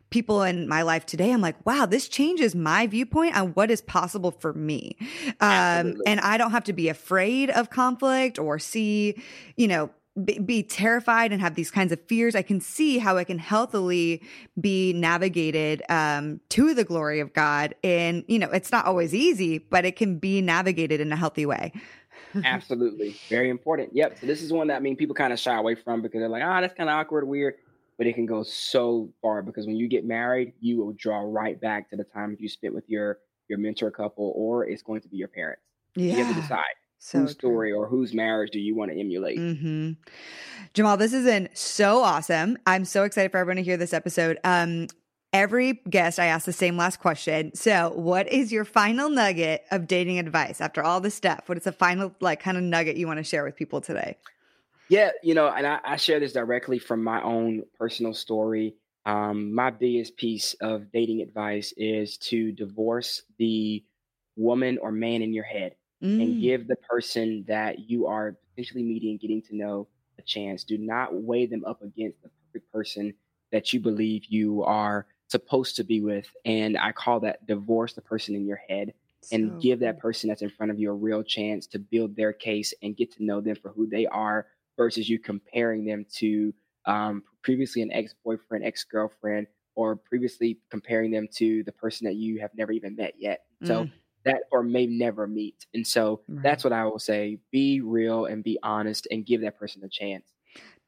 [0.10, 3.80] people in my life today, I'm like, wow, this changes my viewpoint on what is
[3.82, 4.97] possible for me.
[5.39, 9.22] Um, and I don't have to be afraid of conflict or see,
[9.56, 9.91] you know,
[10.26, 12.36] be, be, terrified and have these kinds of fears.
[12.36, 14.22] I can see how it can healthily
[14.60, 17.76] be navigated um, to the glory of God.
[17.84, 21.45] And, you know, it's not always easy, but it can be navigated in a healthy
[21.45, 21.72] way.
[22.44, 23.16] Absolutely.
[23.30, 23.90] Very important.
[23.94, 24.20] Yep.
[24.20, 26.30] So this is one that I mean people kind of shy away from because they're
[26.30, 27.56] like, ah, oh, that's kind of awkward, weird.
[27.98, 31.60] But it can go so far because when you get married, you will draw right
[31.60, 33.20] back to the time you spent with your
[33.50, 35.64] your mentor couple, or it's going to be your parents.
[35.96, 36.12] Yeah.
[36.14, 36.64] You have to decide
[37.00, 37.80] so whose story true.
[37.80, 39.40] or whose marriage do you want to emulate.
[39.40, 39.94] Mm-hmm.
[40.74, 42.58] Jamal, this has been so awesome.
[42.68, 44.38] I'm so excited for everyone to hear this episode.
[44.44, 44.88] Um,
[45.32, 47.54] Every guest, I ask the same last question.
[47.54, 51.44] So, what is your final nugget of dating advice after all this stuff?
[51.46, 54.18] What is the final, like, kind of nugget you want to share with people today?
[54.90, 58.74] Yeah, you know, and I, I share this directly from my own personal story.
[59.06, 63.84] Um, my biggest piece of dating advice is to divorce the
[64.36, 66.24] woman or man in your head mm.
[66.24, 70.64] and give the person that you are potentially meeting, getting to know, a chance.
[70.64, 73.14] Do not weigh them up against the perfect person
[73.52, 76.28] that you believe you are supposed to be with.
[76.44, 78.94] And I call that divorce the person in your head
[79.32, 82.16] and so give that person that's in front of you a real chance to build
[82.16, 86.06] their case and get to know them for who they are versus you comparing them
[86.16, 86.54] to
[86.86, 92.52] um, previously an ex-boyfriend ex-girlfriend or previously comparing them to the person that you have
[92.56, 93.92] never even met yet so mm.
[94.24, 96.42] that or may never meet and so right.
[96.42, 99.90] that's what i will say be real and be honest and give that person a
[99.90, 100.34] chance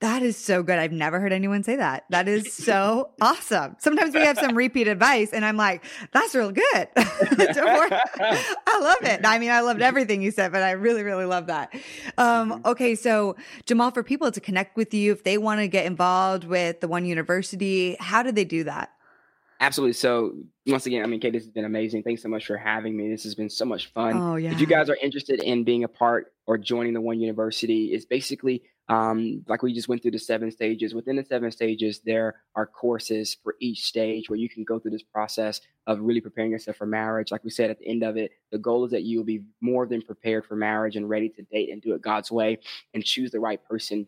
[0.01, 0.79] that is so good.
[0.79, 2.05] I've never heard anyone say that.
[2.09, 3.75] That is so awesome.
[3.79, 6.63] Sometimes we have some repeat advice, and I'm like, that's real good.
[6.95, 9.21] I love it.
[9.23, 11.73] I mean, I loved everything you said, but I really, really love that.
[12.17, 12.67] Um, mm-hmm.
[12.67, 13.35] okay, so
[13.65, 16.87] Jamal, for people to connect with you, if they want to get involved with the
[16.87, 18.91] One University, how do they do that?
[19.59, 19.93] Absolutely.
[19.93, 20.33] So
[20.65, 22.01] once again, I mean, Kait, this has been amazing.
[22.01, 23.09] Thanks so much for having me.
[23.09, 24.17] This has been so much fun.
[24.17, 24.51] Oh yeah.
[24.51, 28.05] If you guys are interested in being a part or joining the One University, it's
[28.05, 30.93] basically um, like we just went through the seven stages.
[30.93, 34.91] Within the seven stages, there are courses for each stage where you can go through
[34.91, 37.31] this process of really preparing yourself for marriage.
[37.31, 39.43] Like we said at the end of it, the goal is that you will be
[39.61, 42.59] more than prepared for marriage and ready to date and do it God's way
[42.93, 44.05] and choose the right person.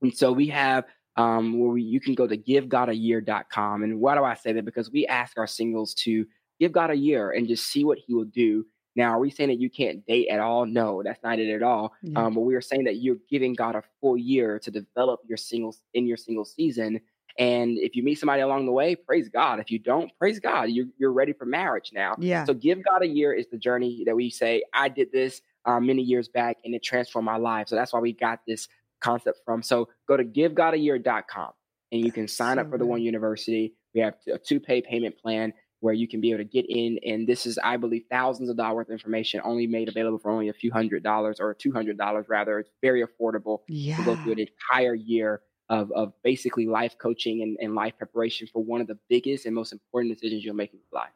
[0.00, 0.84] And so we have
[1.16, 3.82] um, where we, you can go to givegodayear.com.
[3.82, 4.64] And why do I say that?
[4.64, 6.24] Because we ask our singles to
[6.60, 8.64] give God a year and just see what He will do
[8.96, 10.66] now, are we saying that you can't date at all?
[10.66, 11.92] No, that's not it at all.
[12.16, 15.36] Um, but we are saying that you're giving God a full year to develop your
[15.36, 17.00] singles in your single season.
[17.38, 19.60] And if you meet somebody along the way, praise God.
[19.60, 20.64] If you don't, praise God.
[20.64, 22.16] You're, you're ready for marriage now.
[22.18, 22.44] Yeah.
[22.44, 25.78] So give God a year is the journey that we say, I did this uh,
[25.78, 27.68] many years back and it transformed my life.
[27.68, 28.66] So that's why we got this
[29.00, 29.62] concept from.
[29.62, 31.50] So go to givegodayear.com
[31.92, 33.74] and you can sign so up for the One University.
[33.94, 36.98] We have a two pay payment plan where you can be able to get in.
[37.04, 40.48] And this is, I believe, thousands of dollars of information only made available for only
[40.48, 42.58] a few hundred dollars or $200 rather.
[42.60, 43.96] It's very affordable yeah.
[43.96, 48.48] to go through an entire year of, of basically life coaching and, and life preparation
[48.52, 51.10] for one of the biggest and most important decisions you'll make in your life.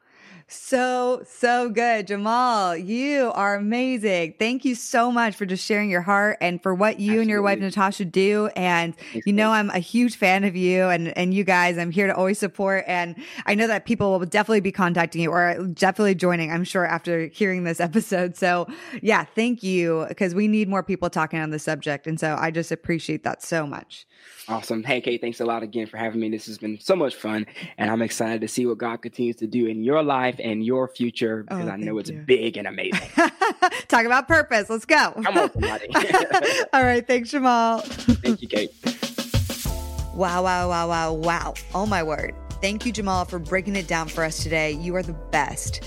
[0.47, 2.07] So, so good.
[2.07, 4.35] Jamal, you are amazing.
[4.39, 7.23] Thank you so much for just sharing your heart and for what you Absolutely.
[7.23, 8.51] and your wife Natasha do.
[8.55, 11.79] And Thanks, you know, I'm a huge fan of you and, and you guys.
[11.79, 12.85] I'm here to always support.
[12.87, 13.17] And
[13.47, 17.27] I know that people will definitely be contacting you or definitely joining, I'm sure, after
[17.27, 18.37] hearing this episode.
[18.37, 18.67] So,
[19.03, 22.07] yeah, thank you because we need more people talking on the subject.
[22.07, 24.07] And so I just appreciate that so much.
[24.47, 24.83] Awesome.
[24.83, 26.29] Hey, Kait, thanks a lot again for having me.
[26.29, 27.47] This has been so much fun.
[27.79, 30.89] And I'm excited to see what God continues to do in your life and your
[30.89, 32.21] future because oh, I know it's you.
[32.21, 33.11] big and amazing.
[33.89, 34.71] Talk about purpose.
[34.71, 35.13] Let's go.
[35.23, 35.89] Come on, somebody.
[36.73, 37.07] All right.
[37.07, 37.81] Thanks, Jamal.
[37.81, 38.71] Thank you, Kait.
[40.15, 41.55] Wow, wow, wow, wow, wow.
[41.75, 42.35] Oh, my word.
[42.63, 44.73] Thank you, Jamal, for breaking it down for us today.
[44.73, 45.83] You are the best.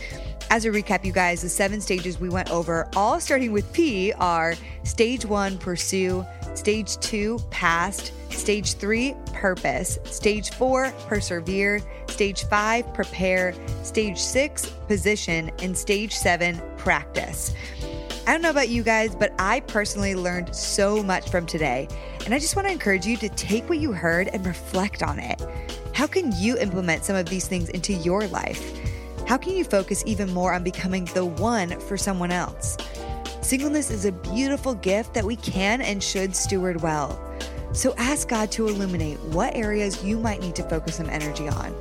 [0.50, 4.14] As a recap, you guys, the seven stages we went over, all starting with P,
[4.14, 6.26] are stage one, pursue,
[6.56, 10.00] stage two, past, Stage three, purpose.
[10.06, 11.82] Stage four, persevere.
[12.08, 13.54] Stage five, prepare.
[13.84, 15.52] Stage six, position.
[15.60, 17.54] And stage seven, practice.
[18.28, 21.88] I don't know about you guys, but I personally learned so much from today.
[22.26, 25.20] And I just want to encourage you to take what you heard and reflect on
[25.20, 25.42] it.
[25.94, 28.62] How can you implement some of these things into your life?
[29.28, 32.78] How can you focus even more on becoming the one for someone else?
[33.42, 37.22] Singleness is a beautiful gift that we can and should steward well.
[37.74, 41.76] So ask God to illuminate what areas you might need to focus some energy on.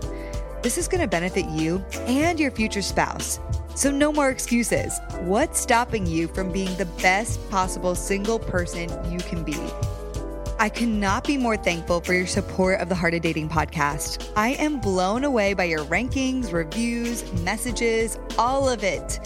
[0.62, 3.38] This is going to benefit you and your future spouse.
[3.76, 4.98] So, no more excuses.
[5.20, 9.58] What's stopping you from being the best possible single person you can be?
[10.58, 14.32] I cannot be more thankful for your support of the Heart of Dating podcast.
[14.36, 19.20] I am blown away by your rankings, reviews, messages, all of it.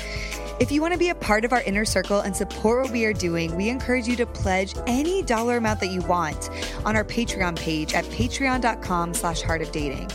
[0.61, 3.05] If you want to be a part of our inner circle and support what we
[3.05, 6.51] are doing, we encourage you to pledge any dollar amount that you want
[6.85, 10.11] on our Patreon page at patreon.com slash heart of dating.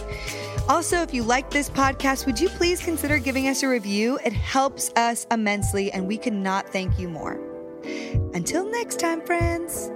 [0.68, 4.20] Also, if you like this podcast, would you please consider giving us a review?
[4.26, 7.40] It helps us immensely, and we cannot thank you more.
[8.34, 9.90] Until next time, friends.